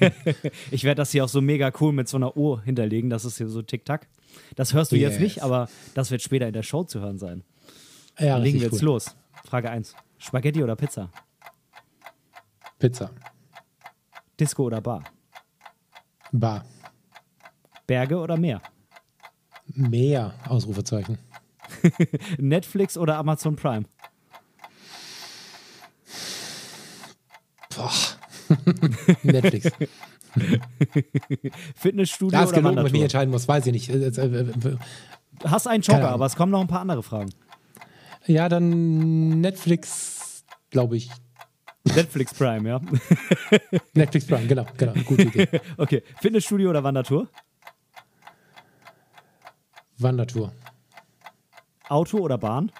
[0.70, 3.38] ich werde das hier auch so mega cool mit so einer Uhr hinterlegen, das ist
[3.38, 4.08] hier so Tick-Tack.
[4.54, 5.12] Das hörst du yes.
[5.12, 7.42] jetzt nicht, aber das wird später in der Show zu hören sein.
[8.18, 8.86] Ja, Dann legen wir jetzt cool.
[8.86, 9.14] los.
[9.44, 9.94] Frage 1.
[10.18, 11.10] Spaghetti oder Pizza?
[12.78, 13.10] Pizza.
[14.38, 15.04] Disco oder Bar?
[16.32, 16.64] Bar.
[17.86, 18.60] Berge oder Meer?
[19.66, 21.18] Meer, Ausrufezeichen.
[22.38, 23.84] Netflix oder Amazon Prime?
[27.74, 27.92] Boah.
[29.22, 29.70] Netflix.
[31.74, 33.88] Fitnessstudio das oder gelogen, wenn ich mich entscheiden muss, weiß ich nicht.
[33.88, 34.76] Äh, äh, äh,
[35.44, 37.30] Hast einen Joker, aber es kommen noch ein paar andere Fragen.
[38.26, 41.10] Ja, dann Netflix, glaube ich.
[41.84, 42.80] Netflix Prime, ja.
[43.94, 44.92] Netflix Prime, genau, genau.
[45.04, 45.60] Gute Idee.
[45.76, 47.28] Okay, Fitnessstudio oder Wandertour?
[49.98, 50.52] Wandertour.
[51.88, 52.72] Auto oder Bahn?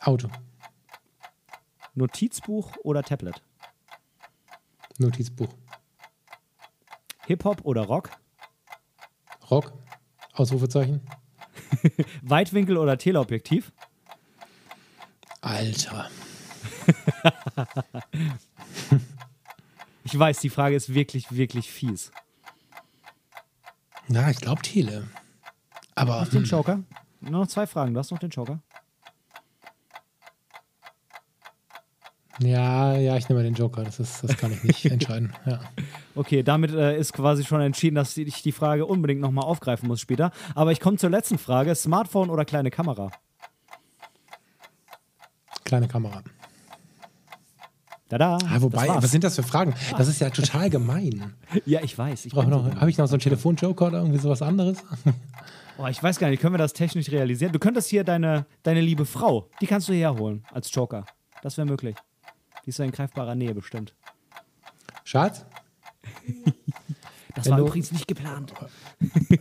[0.00, 0.28] Auto.
[1.94, 3.40] Notizbuch oder Tablet?
[4.98, 5.48] Notizbuch.
[7.26, 8.10] Hip-Hop oder Rock?
[9.50, 9.72] Rock.
[10.32, 11.00] Ausrufezeichen.
[12.22, 13.72] Weitwinkel oder Teleobjektiv?
[15.44, 16.08] Alter.
[20.04, 22.10] ich weiß, die Frage ist wirklich, wirklich fies.
[24.08, 25.06] Na, ich glaube Tele.
[25.94, 26.20] Aber.
[26.22, 26.82] Noch den Joker?
[27.20, 27.92] Nur noch zwei Fragen.
[27.94, 28.60] Du hast noch den Joker.
[32.40, 33.84] Ja, ja, ich nehme den Joker.
[33.84, 35.32] Das, ist, das kann ich nicht entscheiden.
[35.46, 35.60] Ja.
[36.14, 40.00] Okay, damit äh, ist quasi schon entschieden, dass ich die Frage unbedingt nochmal aufgreifen muss
[40.00, 40.32] später.
[40.54, 43.10] Aber ich komme zur letzten Frage: Smartphone oder kleine Kamera?
[45.74, 46.22] Kleine Kamera.
[48.08, 48.38] Tada.
[48.46, 49.74] Ah, wobei, was sind das für Fragen?
[49.98, 51.34] Das ist ja total gemein.
[51.66, 52.26] ja, ich weiß.
[52.26, 54.78] Ich Habe ich noch so einen Telefonjoker oder irgendwie sowas anderes?
[55.76, 57.50] Oh, ich weiß gar nicht, können wir das technisch realisieren?
[57.50, 61.04] Du könntest hier deine, deine liebe Frau, die kannst du herholen als Joker.
[61.42, 61.96] Das wäre möglich.
[62.64, 63.92] Die ist ja in greifbarer Nähe bestimmt.
[65.02, 65.44] Schatz?
[67.34, 68.54] Das war übrigens nicht geplant.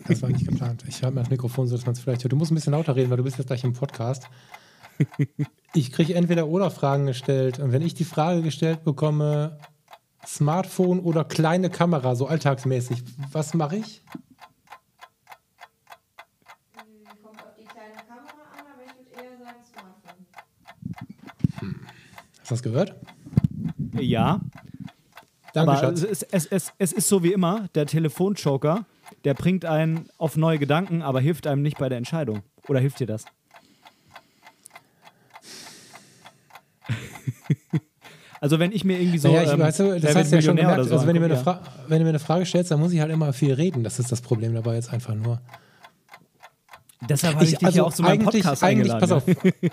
[0.08, 0.84] Das war nicht geplant.
[0.88, 2.32] Ich habe mir das Mikrofon so, dass man es vielleicht hört.
[2.32, 4.28] Du musst ein bisschen lauter reden, weil du bist jetzt gleich im Podcast.
[5.74, 7.60] Ich kriege entweder oder Fragen gestellt.
[7.60, 9.58] Und wenn ich die Frage gestellt bekomme,
[10.26, 14.04] Smartphone oder kleine Kamera, so alltagsmäßig, was mache ich?
[17.24, 20.26] Kommt auf die kleine Kamera an, aber ich würde eher sagen Smartphone.
[21.60, 21.76] Hm.
[22.40, 22.96] Hast du das gehört?
[24.00, 24.42] Ja.
[25.54, 26.04] Danke, Aber Schatz.
[26.04, 28.86] es, es, es, es ist so wie immer, der Telefonjoker,
[29.24, 32.42] der bringt einen auf neue Gedanken, aber hilft einem nicht bei der Entscheidung.
[32.68, 33.26] Oder hilft dir das?
[38.44, 39.30] Also wenn ich mir irgendwie so...
[39.30, 40.84] naja, ich, ähm, weißt du, das hast du ja schon gemerkt.
[40.84, 42.80] so also wenn, du mir eine angucke, Fra- wenn du mir eine Frage stellst, dann
[42.82, 43.86] muss ich halt immer viel reden.
[43.86, 45.40] Das ist das Problem dabei jetzt einfach nur.
[47.08, 49.24] Deshalb habe ich, dich ja auch zu meinem also eigentlich, Podcast eigentlich, pass auf,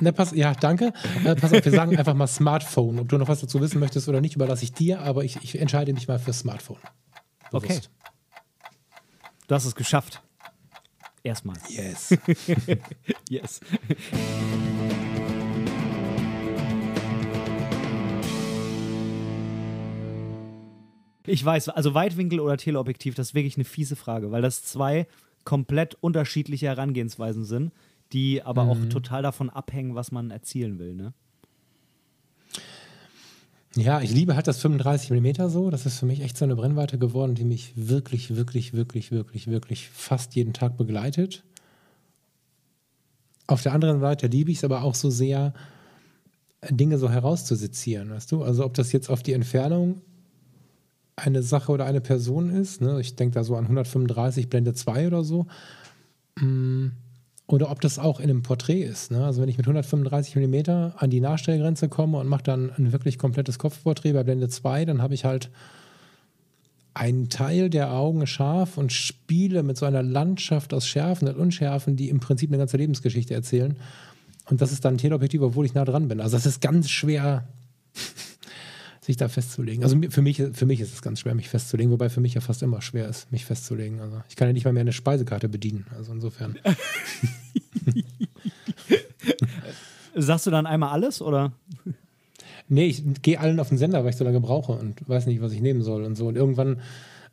[0.01, 0.93] ne, pass, ja, danke.
[1.25, 3.01] Äh, pass auf, wir sagen einfach mal Smartphone.
[3.01, 5.59] Ob du noch was dazu wissen möchtest oder nicht, überlasse ich dir, aber ich, ich
[5.59, 6.79] entscheide mich mal für Smartphone.
[7.51, 7.67] Okay.
[7.67, 7.91] Bewusst.
[9.49, 10.23] Du hast es geschafft.
[11.25, 11.57] Erstmal.
[11.69, 12.17] Yes.
[13.29, 13.61] Yes.
[21.31, 25.07] Ich weiß, also Weitwinkel oder Teleobjektiv, das ist wirklich eine fiese Frage, weil das zwei
[25.45, 27.73] komplett unterschiedliche Herangehensweisen sind,
[28.13, 30.95] die aber auch total davon abhängen, was man erzielen will.
[30.95, 31.13] Ne?
[33.77, 35.71] Ja, ich liebe halt das 35 mm so.
[35.71, 39.47] Das ist für mich echt so eine Brennweite geworden, die mich wirklich, wirklich, wirklich, wirklich,
[39.47, 41.45] wirklich fast jeden Tag begleitet.
[43.47, 45.55] Auf der anderen Seite liebe ich es aber auch so sehr,
[46.69, 48.43] Dinge so herauszusezieren, weißt du?
[48.43, 50.03] Also ob das jetzt auf die Entfernung
[51.21, 53.01] eine Sache oder eine Person ist, ne?
[53.01, 55.47] ich denke da so an 135 Blende 2 oder so,
[56.41, 56.89] Mm,
[57.47, 59.11] oder ob das auch in einem Porträt ist.
[59.11, 59.25] Ne?
[59.25, 63.19] Also wenn ich mit 135 mm an die Nachstellgrenze komme und mache dann ein wirklich
[63.19, 65.51] komplettes Kopfporträt bei Blende 2, dann habe ich halt
[66.95, 71.97] einen Teil der Augen scharf und spiele mit so einer Landschaft aus Schärfen und Unschärfen,
[71.97, 73.77] die im Prinzip eine ganze Lebensgeschichte erzählen.
[74.49, 76.21] Und das ist dann ein Teleobjektiv, obwohl ich nah dran bin.
[76.21, 77.49] Also das ist ganz schwer,
[79.01, 79.83] sich da festzulegen.
[79.83, 82.41] Also für mich, für mich ist es ganz schwer, mich festzulegen, wobei für mich ja
[82.41, 84.01] fast immer schwer ist, mich festzulegen.
[84.01, 85.87] Also ich kann ja nicht mal mehr eine Speisekarte bedienen.
[85.97, 86.59] Also insofern.
[90.15, 91.53] Sagst du dann einmal alles oder?
[92.69, 95.41] Nee, ich gehe allen auf den Sender, weil ich so lange brauche und weiß nicht,
[95.41, 96.29] was ich nehmen soll und so.
[96.29, 96.81] Und irgendwann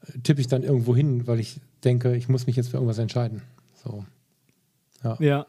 [0.07, 2.97] äh, tippe ich dann irgendwo hin, weil ich denke, ich muss mich jetzt für irgendwas
[2.97, 3.41] entscheiden.
[3.83, 4.05] So.
[5.03, 5.17] Ja.
[5.19, 5.47] Ja,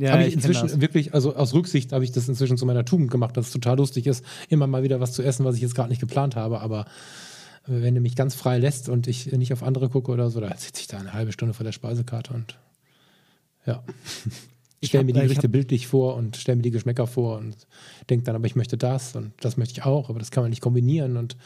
[0.00, 3.10] habe ich, ich inzwischen wirklich, also aus Rücksicht habe ich das inzwischen zu meiner Tugend
[3.10, 5.74] gemacht, dass es total lustig ist, immer mal wieder was zu essen, was ich jetzt
[5.74, 6.60] gerade nicht geplant habe.
[6.60, 6.86] Aber
[7.66, 10.40] äh, wenn du mich ganz frei lässt und ich nicht auf andere gucke oder so,
[10.40, 12.58] dann sitze ich da eine halbe Stunde vor der Speisekarte und
[13.66, 13.82] ja.
[14.84, 17.68] Ich stelle mir die ich Gerichte bildlich vor und stelle mir die Geschmäcker vor und
[18.10, 20.50] denke dann, aber ich möchte das und das möchte ich auch, aber das kann man
[20.50, 21.36] nicht kombinieren und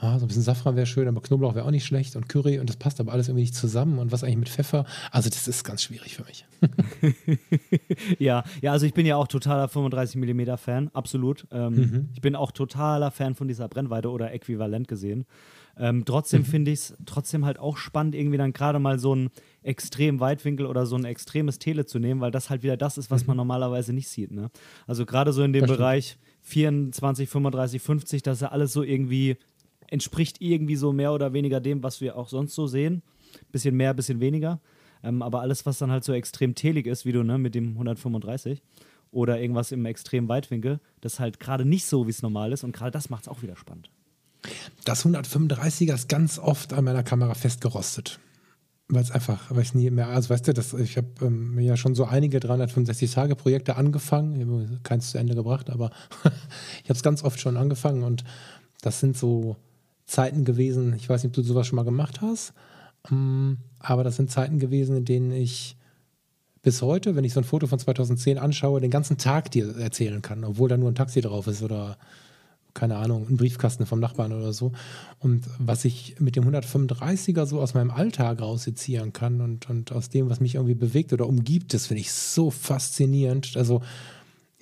[0.00, 2.58] ah, so ein bisschen Safran wäre schön, aber Knoblauch wäre auch nicht schlecht und Curry
[2.58, 4.84] und das passt aber alles irgendwie nicht zusammen und was eigentlich mit Pfeffer.
[5.10, 6.44] Also das ist ganz schwierig für mich.
[8.18, 11.46] Ja, ja, also ich bin ja auch totaler 35 mm Fan, absolut.
[11.50, 12.08] Ähm, Mhm.
[12.14, 15.26] Ich bin auch totaler Fan von dieser Brennweite oder äquivalent gesehen.
[15.78, 16.46] Ähm, trotzdem Mhm.
[16.46, 19.30] finde ich es trotzdem halt auch spannend, irgendwie dann gerade mal so einen
[19.62, 23.10] extrem Weitwinkel oder so ein extremes Tele zu nehmen, weil das halt wieder das ist,
[23.10, 24.30] was man normalerweise nicht sieht.
[24.30, 24.50] Ne?
[24.86, 25.68] Also gerade so in dem Mhm.
[25.68, 25.76] Das.
[25.76, 29.36] Bereich 24, 35, 50, das ist ja alles so irgendwie,
[29.88, 33.02] entspricht irgendwie so mehr oder weniger dem, was wir auch sonst so sehen.
[33.52, 34.60] Bisschen mehr, bisschen weniger.
[35.02, 37.72] Ähm, aber alles, was dann halt so extrem telig ist, wie du ne, mit dem
[37.72, 38.62] 135
[39.10, 42.64] oder irgendwas im extrem Weitwinkel, das ist halt gerade nicht so, wie es normal ist.
[42.64, 43.90] Und gerade das macht es auch wieder spannend.
[44.84, 48.20] Das 135er ist ganz oft an meiner Kamera festgerostet.
[48.88, 51.76] Weil es einfach, weil ich nie mehr, also weißt du, das, ich habe ähm, ja
[51.76, 55.90] schon so einige 365-Tage-Projekte angefangen, keins zu Ende gebracht, aber
[56.84, 58.22] ich habe es ganz oft schon angefangen und
[58.82, 59.56] das sind so
[60.06, 62.54] Zeiten gewesen, ich weiß nicht, ob du sowas schon mal gemacht hast,
[63.10, 65.76] ähm, aber das sind Zeiten gewesen, in denen ich
[66.62, 70.22] bis heute, wenn ich so ein Foto von 2010 anschaue, den ganzen Tag dir erzählen
[70.22, 71.96] kann, obwohl da nur ein Taxi drauf ist oder
[72.76, 74.72] keine Ahnung, ein Briefkasten vom Nachbarn oder so.
[75.18, 80.10] Und was ich mit dem 135er so aus meinem Alltag raussezieren kann und, und aus
[80.10, 83.56] dem, was mich irgendwie bewegt oder umgibt, das finde ich so faszinierend.
[83.56, 83.80] Also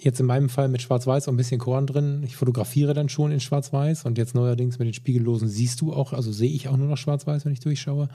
[0.05, 2.23] jetzt in meinem Fall mit Schwarz-Weiß auch ein bisschen Korn drin.
[2.25, 6.13] Ich fotografiere dann schon in Schwarz-Weiß und jetzt neuerdings mit den Spiegellosen siehst du auch,
[6.13, 8.09] also sehe ich auch nur noch Schwarz-Weiß, wenn ich durchschaue.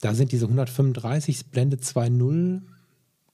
[0.00, 2.62] Da sind diese 135 Blende 2.0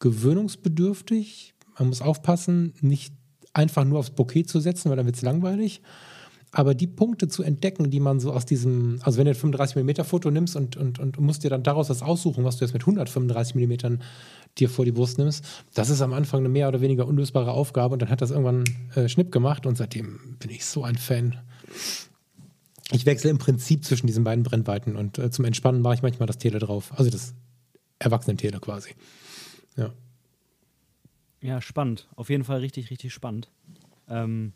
[0.01, 1.55] gewöhnungsbedürftig.
[1.79, 3.13] Man muss aufpassen, nicht
[3.53, 5.83] einfach nur aufs Bouquet zu setzen, weil dann wird es langweilig.
[6.51, 9.83] Aber die Punkte zu entdecken, die man so aus diesem, also wenn du ein 35
[9.83, 12.73] mm Foto nimmst und, und, und musst dir dann daraus was aussuchen, was du jetzt
[12.73, 13.99] mit 135 mm
[14.57, 15.45] dir vor die Brust nimmst,
[15.75, 18.65] das ist am Anfang eine mehr oder weniger unlösbare Aufgabe und dann hat das irgendwann
[18.95, 21.37] äh, Schnipp gemacht und seitdem bin ich so ein Fan.
[22.93, 26.27] ich wechsle im Prinzip zwischen diesen beiden Brennweiten und äh, zum Entspannen mache ich manchmal
[26.27, 26.93] das Tele drauf.
[26.97, 27.35] Also das
[27.99, 28.95] Erwachsenen-Tele quasi.
[29.77, 29.93] Ja.
[31.41, 32.09] Ja, spannend.
[32.17, 33.51] Auf jeden Fall richtig, richtig spannend.
[34.09, 34.55] Ähm,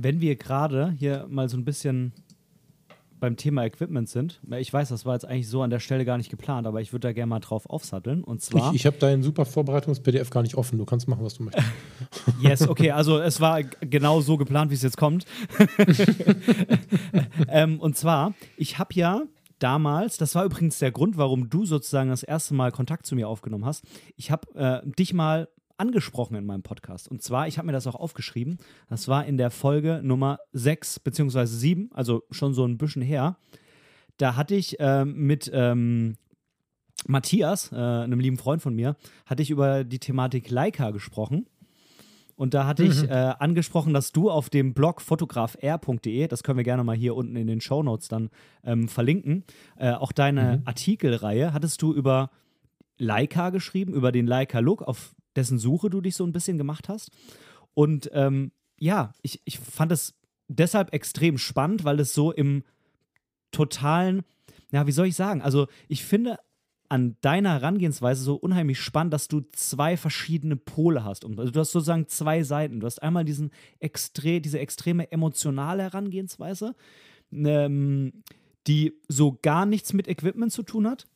[0.00, 2.12] wenn wir gerade hier mal so ein bisschen
[3.18, 6.16] beim Thema Equipment sind, ich weiß, das war jetzt eigentlich so an der Stelle gar
[6.18, 8.22] nicht geplant, aber ich würde da gerne mal drauf aufsatteln.
[8.22, 8.70] Und zwar.
[8.70, 10.78] Ich, ich habe dein super Vorbereitungs-PDF gar nicht offen.
[10.78, 11.66] Du kannst machen, was du möchtest.
[12.40, 15.24] yes, okay, also es war genau so geplant, wie es jetzt kommt.
[17.48, 19.22] ähm, und zwar, ich habe ja
[19.58, 23.28] damals, das war übrigens der Grund, warum du sozusagen das erste Mal Kontakt zu mir
[23.28, 23.82] aufgenommen hast.
[24.16, 25.48] Ich habe äh, dich mal
[25.78, 27.08] angesprochen in meinem Podcast.
[27.08, 28.58] Und zwar, ich habe mir das auch aufgeschrieben,
[28.88, 31.46] das war in der Folge Nummer 6 bzw.
[31.46, 33.36] 7, also schon so ein bisschen her.
[34.16, 36.16] Da hatte ich ähm, mit ähm,
[37.06, 41.46] Matthias, äh, einem lieben Freund von mir, hatte ich über die Thematik Leica gesprochen.
[42.34, 42.90] Und da hatte mhm.
[42.90, 47.16] ich äh, angesprochen, dass du auf dem Blog fotografr.de, das können wir gerne mal hier
[47.16, 48.30] unten in den Show Notes dann
[48.64, 49.44] ähm, verlinken,
[49.76, 50.62] äh, auch deine mhm.
[50.64, 52.30] Artikelreihe hattest du über
[52.96, 56.88] Leica geschrieben, über den Leica Look, auf dessen Suche du dich so ein bisschen gemacht
[56.88, 57.10] hast.
[57.74, 60.14] Und ähm, ja, ich, ich fand es
[60.48, 62.64] deshalb extrem spannend, weil es so im
[63.50, 64.22] totalen,
[64.70, 65.42] ja, wie soll ich sagen?
[65.42, 66.38] Also ich finde
[66.88, 71.24] an deiner Herangehensweise so unheimlich spannend, dass du zwei verschiedene Pole hast.
[71.24, 72.80] Also du hast sozusagen zwei Seiten.
[72.80, 76.74] Du hast einmal diesen extre diese extreme emotionale Herangehensweise,
[77.30, 78.24] ähm,
[78.66, 81.06] die so gar nichts mit Equipment zu tun hat.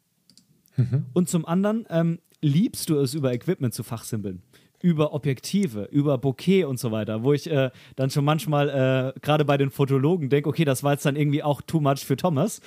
[0.77, 1.07] Mhm.
[1.14, 4.43] Und zum anderen ähm, liebst du es, über Equipment zu fachsimpeln.
[4.80, 9.45] Über Objektive, über Bokeh und so weiter, wo ich äh, dann schon manchmal äh, gerade
[9.45, 12.61] bei den Fotologen denke, okay, das war jetzt dann irgendwie auch too much für Thomas.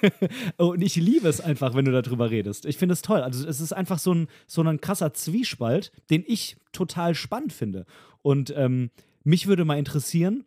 [0.56, 2.64] und ich liebe es einfach, wenn du darüber redest.
[2.64, 3.20] Ich finde es toll.
[3.20, 7.84] Also es ist einfach so ein, so ein krasser Zwiespalt, den ich total spannend finde.
[8.22, 8.90] Und ähm,
[9.22, 10.44] mich würde mal interessieren,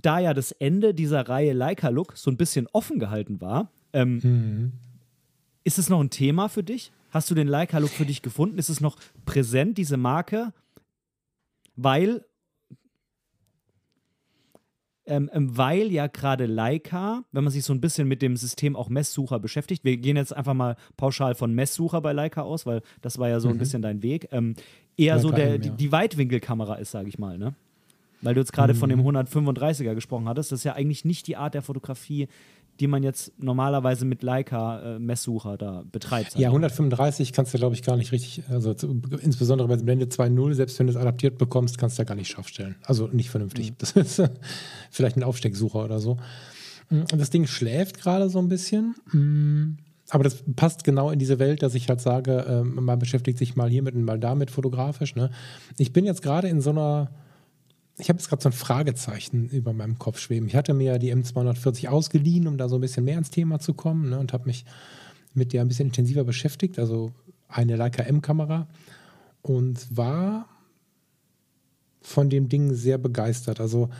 [0.00, 4.20] da ja das Ende dieser Reihe Leica Look so ein bisschen offen gehalten war, ähm,
[4.22, 4.72] mhm.
[5.64, 6.92] ist es noch ein Thema für dich?
[7.10, 8.58] Hast du den Leica-Look für dich gefunden?
[8.58, 10.52] Ist es noch präsent, diese Marke?
[11.76, 12.24] Weil,
[15.06, 18.76] ähm, ähm, weil ja gerade Leica, wenn man sich so ein bisschen mit dem System
[18.76, 22.82] auch Messsucher beschäftigt, wir gehen jetzt einfach mal pauschal von Messsucher bei Leica aus, weil
[23.00, 23.54] das war ja so mhm.
[23.54, 24.54] ein bisschen dein Weg, ähm,
[24.96, 27.54] eher Leica so der, die, die Weitwinkelkamera ist, sage ich mal, ne?
[28.22, 28.78] Weil du jetzt gerade mhm.
[28.78, 32.28] von dem 135er gesprochen hattest, das ist ja eigentlich nicht die Art der Fotografie,
[32.80, 36.34] die man jetzt normalerweise mit Leica-Messsucher äh, da betreibt.
[36.36, 38.74] Ja, 135 kannst du, glaube ich, gar nicht richtig, also
[39.20, 42.30] insbesondere bei Blende 2.0, selbst wenn du es adaptiert bekommst, kannst du da gar nicht
[42.30, 42.76] scharf stellen.
[42.84, 43.72] Also nicht vernünftig.
[43.72, 43.74] Mhm.
[43.78, 44.22] Das ist
[44.90, 46.16] vielleicht ein Aufstecksucher oder so.
[46.88, 48.94] Mm, das Ding schläft gerade so ein bisschen.
[49.12, 49.76] Mm,
[50.08, 53.56] aber das passt genau in diese Welt, dass ich halt sage, äh, man beschäftigt sich
[53.56, 55.14] mal hiermit und mal damit fotografisch.
[55.16, 55.30] Ne?
[55.76, 57.10] Ich bin jetzt gerade in so einer
[58.00, 60.48] ich habe jetzt gerade so ein Fragezeichen über meinem Kopf schweben.
[60.48, 63.58] Ich hatte mir ja die M240 ausgeliehen, um da so ein bisschen mehr ins Thema
[63.58, 64.64] zu kommen ne, und habe mich
[65.34, 67.12] mit der ein bisschen intensiver beschäftigt, also
[67.48, 68.68] eine Leica M-Kamera
[69.42, 70.48] und war
[72.00, 73.60] von dem Ding sehr begeistert.
[73.60, 73.90] Also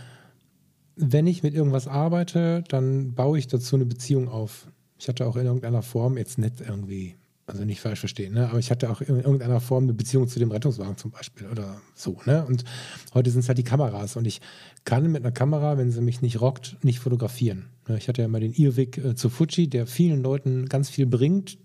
[0.96, 4.68] wenn ich mit irgendwas arbeite, dann baue ich dazu eine Beziehung auf.
[4.98, 7.16] Ich hatte auch in irgendeiner Form jetzt nicht irgendwie
[7.51, 8.48] also nicht falsch verstehen, ne?
[8.48, 11.80] aber ich hatte auch in irgendeiner Form eine Beziehung zu dem Rettungswagen zum Beispiel oder
[11.94, 12.20] so.
[12.24, 12.44] Ne?
[12.46, 12.64] Und
[13.12, 14.40] heute sind es halt die Kameras und ich
[14.84, 17.70] kann mit einer Kamera, wenn sie mich nicht rockt, nicht fotografieren.
[17.88, 17.98] Ne?
[17.98, 21.59] Ich hatte ja mal den Irrweg äh, zu Fuji, der vielen Leuten ganz viel bringt.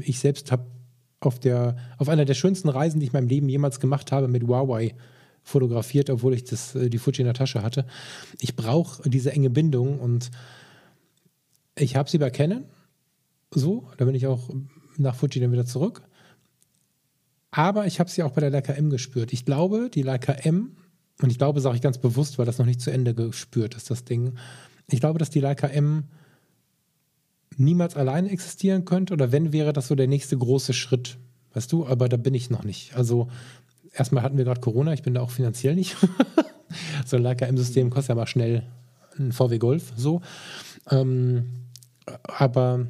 [0.00, 0.66] Ich selbst habe
[1.20, 1.40] auf,
[1.98, 4.94] auf einer der schönsten Reisen, die ich in meinem Leben jemals gemacht habe, mit Huawei
[5.42, 7.86] fotografiert, obwohl ich das, äh, die Fuji in der Tasche hatte.
[8.40, 10.30] Ich brauche diese enge Bindung und
[11.76, 12.64] ich habe sie bei Canon.
[13.50, 14.50] So, da bin ich auch
[14.98, 16.02] nach Fuji dann wieder zurück.
[17.50, 19.32] Aber ich habe sie auch bei der Leica M gespürt.
[19.32, 20.76] Ich glaube, die Leica M,
[21.22, 23.90] und ich glaube, sage ich ganz bewusst, weil das noch nicht zu Ende gespürt ist,
[23.90, 24.34] das Ding.
[24.90, 26.04] Ich glaube, dass die Leica M
[27.56, 31.16] niemals alleine existieren könnte oder wenn, wäre das so der nächste große Schritt.
[31.52, 32.96] Weißt du, aber da bin ich noch nicht.
[32.96, 33.28] Also,
[33.92, 35.96] erstmal hatten wir gerade Corona, ich bin da auch finanziell nicht.
[37.06, 38.66] so ein Leica M-System kostet ja mal schnell
[39.16, 40.20] ein VW Golf, so.
[40.90, 41.44] Ähm,
[42.24, 42.88] aber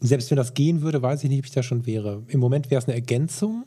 [0.00, 2.22] selbst wenn das gehen würde, weiß ich nicht, ob ich da schon wäre.
[2.28, 3.66] Im Moment wäre es eine Ergänzung.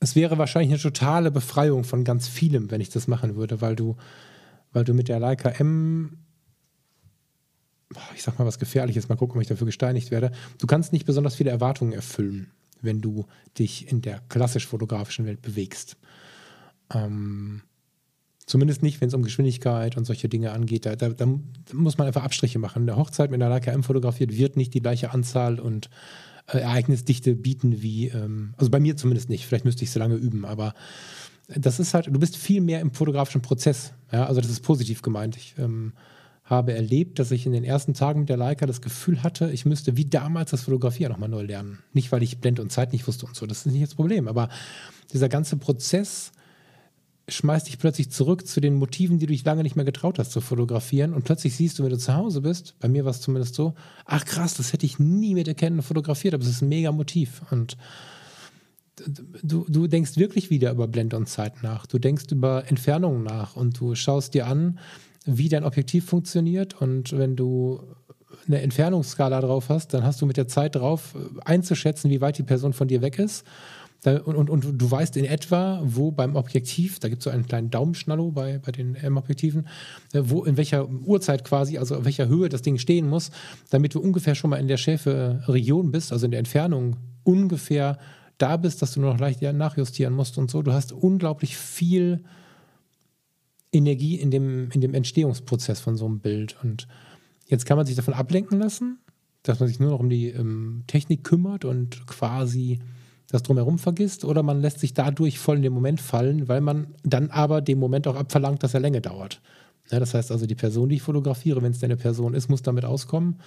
[0.00, 3.74] Es wäre wahrscheinlich eine totale Befreiung von ganz vielem, wenn ich das machen würde, weil
[3.74, 3.96] du,
[4.72, 6.18] weil du mit der Leica M,
[8.14, 10.30] ich sag mal was Gefährliches, mal gucken, ob ich dafür gesteinigt werde.
[10.58, 12.50] Du kannst nicht besonders viele Erwartungen erfüllen,
[12.82, 13.24] wenn du
[13.58, 15.96] dich in der klassisch fotografischen Welt bewegst.
[16.92, 17.62] Ähm,
[18.46, 20.86] Zumindest nicht, wenn es um Geschwindigkeit und solche Dinge angeht.
[20.86, 21.26] Da, da, da,
[21.72, 22.82] muss man einfach Abstriche machen.
[22.82, 25.90] Eine Hochzeit mit einer Leica M fotografiert wird nicht die gleiche Anzahl und
[26.46, 29.46] äh, Ereignisdichte bieten wie, ähm, also bei mir zumindest nicht.
[29.46, 30.74] Vielleicht müsste ich so lange üben, aber
[31.48, 33.92] das ist halt, du bist viel mehr im fotografischen Prozess.
[34.12, 35.36] Ja, also das ist positiv gemeint.
[35.36, 35.92] Ich ähm,
[36.44, 39.66] habe erlebt, dass ich in den ersten Tagen mit der Leica das Gefühl hatte, ich
[39.66, 41.80] müsste wie damals das Fotografieren nochmal neu lernen.
[41.92, 44.28] Nicht, weil ich Blend und Zeit nicht wusste und so, das ist nicht das Problem,
[44.28, 44.48] aber
[45.12, 46.30] dieser ganze Prozess
[47.28, 50.30] schmeißt dich plötzlich zurück zu den Motiven, die du dich lange nicht mehr getraut hast
[50.30, 53.20] zu fotografieren und plötzlich siehst du, wenn du zu Hause bist, bei mir war es
[53.20, 53.74] zumindest so,
[54.04, 57.42] ach krass, das hätte ich nie mit erkennen fotografiert, aber es ist ein mega Motiv
[57.50, 57.76] und
[59.42, 61.86] du, du denkst wirklich wieder über Blend und Zeit nach.
[61.86, 64.78] Du denkst über Entfernungen nach und du schaust dir an,
[65.24, 66.80] wie dein Objektiv funktioniert.
[66.80, 67.80] Und wenn du
[68.46, 72.38] eine Entfernungsskala drauf hast, dann hast du mit der Zeit drauf äh, einzuschätzen, wie weit
[72.38, 73.44] die Person von dir weg ist.
[74.04, 77.46] Und, und, und du weißt in etwa, wo beim Objektiv, da gibt es so einen
[77.46, 79.66] kleinen Daumenschnallo bei, bei den M-Objektiven,
[80.12, 83.30] äh, wo in welcher Uhrzeit quasi, also in welcher Höhe das Ding stehen muss,
[83.70, 87.98] damit du ungefähr schon mal in der Schäfe-Region bist, also in der Entfernung ungefähr
[88.38, 90.62] da bist, dass du nur noch leicht nachjustieren musst und so.
[90.62, 92.22] Du hast unglaublich viel
[93.72, 96.56] Energie in dem, in dem Entstehungsprozess von so einem Bild.
[96.62, 96.86] Und
[97.46, 98.98] jetzt kann man sich davon ablenken lassen,
[99.42, 102.78] dass man sich nur noch um die ähm, Technik kümmert und quasi
[103.28, 106.94] das drumherum vergisst, oder man lässt sich dadurch voll in den Moment fallen, weil man
[107.02, 109.40] dann aber dem Moment auch abverlangt, dass er Länge dauert.
[109.90, 112.62] Ja, das heißt also, die Person, die ich fotografiere, wenn es eine Person ist, muss
[112.62, 113.40] damit auskommen,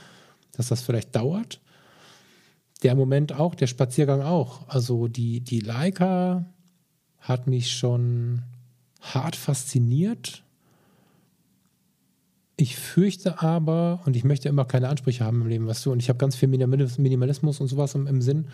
[0.54, 1.60] dass das vielleicht dauert.
[2.84, 4.68] Der Moment auch, der Spaziergang auch.
[4.68, 6.46] Also die, die Leica
[7.20, 8.44] hat mich schon
[9.02, 10.44] hart fasziniert.
[12.56, 16.02] Ich fürchte aber, und ich möchte immer keine Ansprüche haben im Leben, weißt du, und
[16.02, 18.48] ich habe ganz viel Minimalismus und sowas im, im Sinn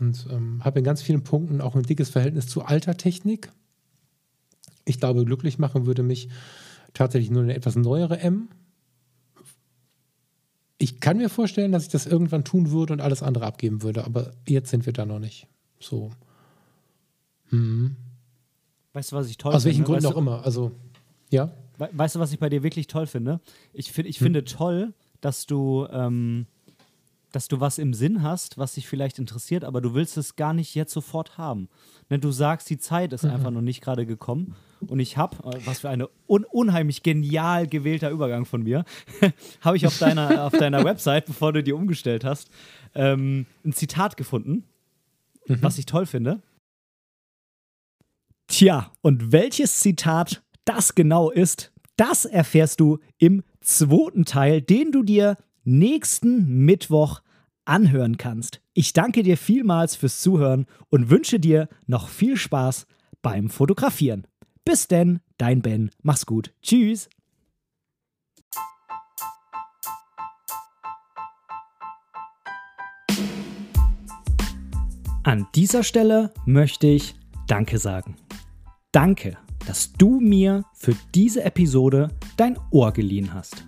[0.00, 3.50] und ähm, habe in ganz vielen Punkten auch ein dickes Verhältnis zu alter Technik.
[4.84, 6.28] Ich glaube, glücklich machen würde mich
[6.94, 8.48] tatsächlich nur eine etwas neuere M.
[10.78, 14.04] Ich kann mir vorstellen, dass ich das irgendwann tun würde und alles andere abgeben würde,
[14.04, 15.48] aber jetzt sind wir da noch nicht.
[15.80, 16.10] So.
[17.50, 17.96] Hm.
[18.92, 19.56] Weißt du, was ich toll finde?
[19.56, 20.44] Aus welchen Gründen weißt auch immer.
[20.44, 20.72] Also,
[21.30, 21.50] ja.
[21.78, 23.40] Weißt du, was ich bei dir wirklich toll finde?
[23.72, 24.26] Ich, find, ich hm.
[24.26, 26.46] finde toll, dass du, ähm,
[27.32, 30.54] dass du was im Sinn hast, was dich vielleicht interessiert, aber du willst es gar
[30.54, 31.68] nicht jetzt sofort haben.
[32.08, 33.30] Ne, du sagst, die Zeit ist mhm.
[33.30, 34.54] einfach noch nicht gerade gekommen.
[34.86, 38.84] Und ich habe, äh, was für ein un unheimlich genial gewählter Übergang von mir,
[39.60, 42.50] habe ich auf deiner, auf deiner Website, bevor du die umgestellt hast,
[42.94, 44.64] ähm, ein Zitat gefunden,
[45.46, 45.62] mhm.
[45.62, 46.42] was ich toll finde.
[48.46, 55.02] Tja, und welches Zitat das genau ist, das erfährst du im zweiten Teil, den du
[55.02, 55.36] dir
[55.68, 57.20] nächsten Mittwoch
[57.64, 58.60] anhören kannst.
[58.72, 62.86] Ich danke dir vielmals fürs Zuhören und wünsche dir noch viel Spaß
[63.22, 64.26] beim Fotografieren.
[64.64, 65.90] Bis denn, dein Ben.
[66.02, 66.54] Mach's gut.
[66.62, 67.08] Tschüss.
[75.22, 77.14] An dieser Stelle möchte ich
[77.46, 78.16] Danke sagen.
[78.92, 82.08] Danke, dass du mir für diese Episode
[82.38, 83.67] dein Ohr geliehen hast.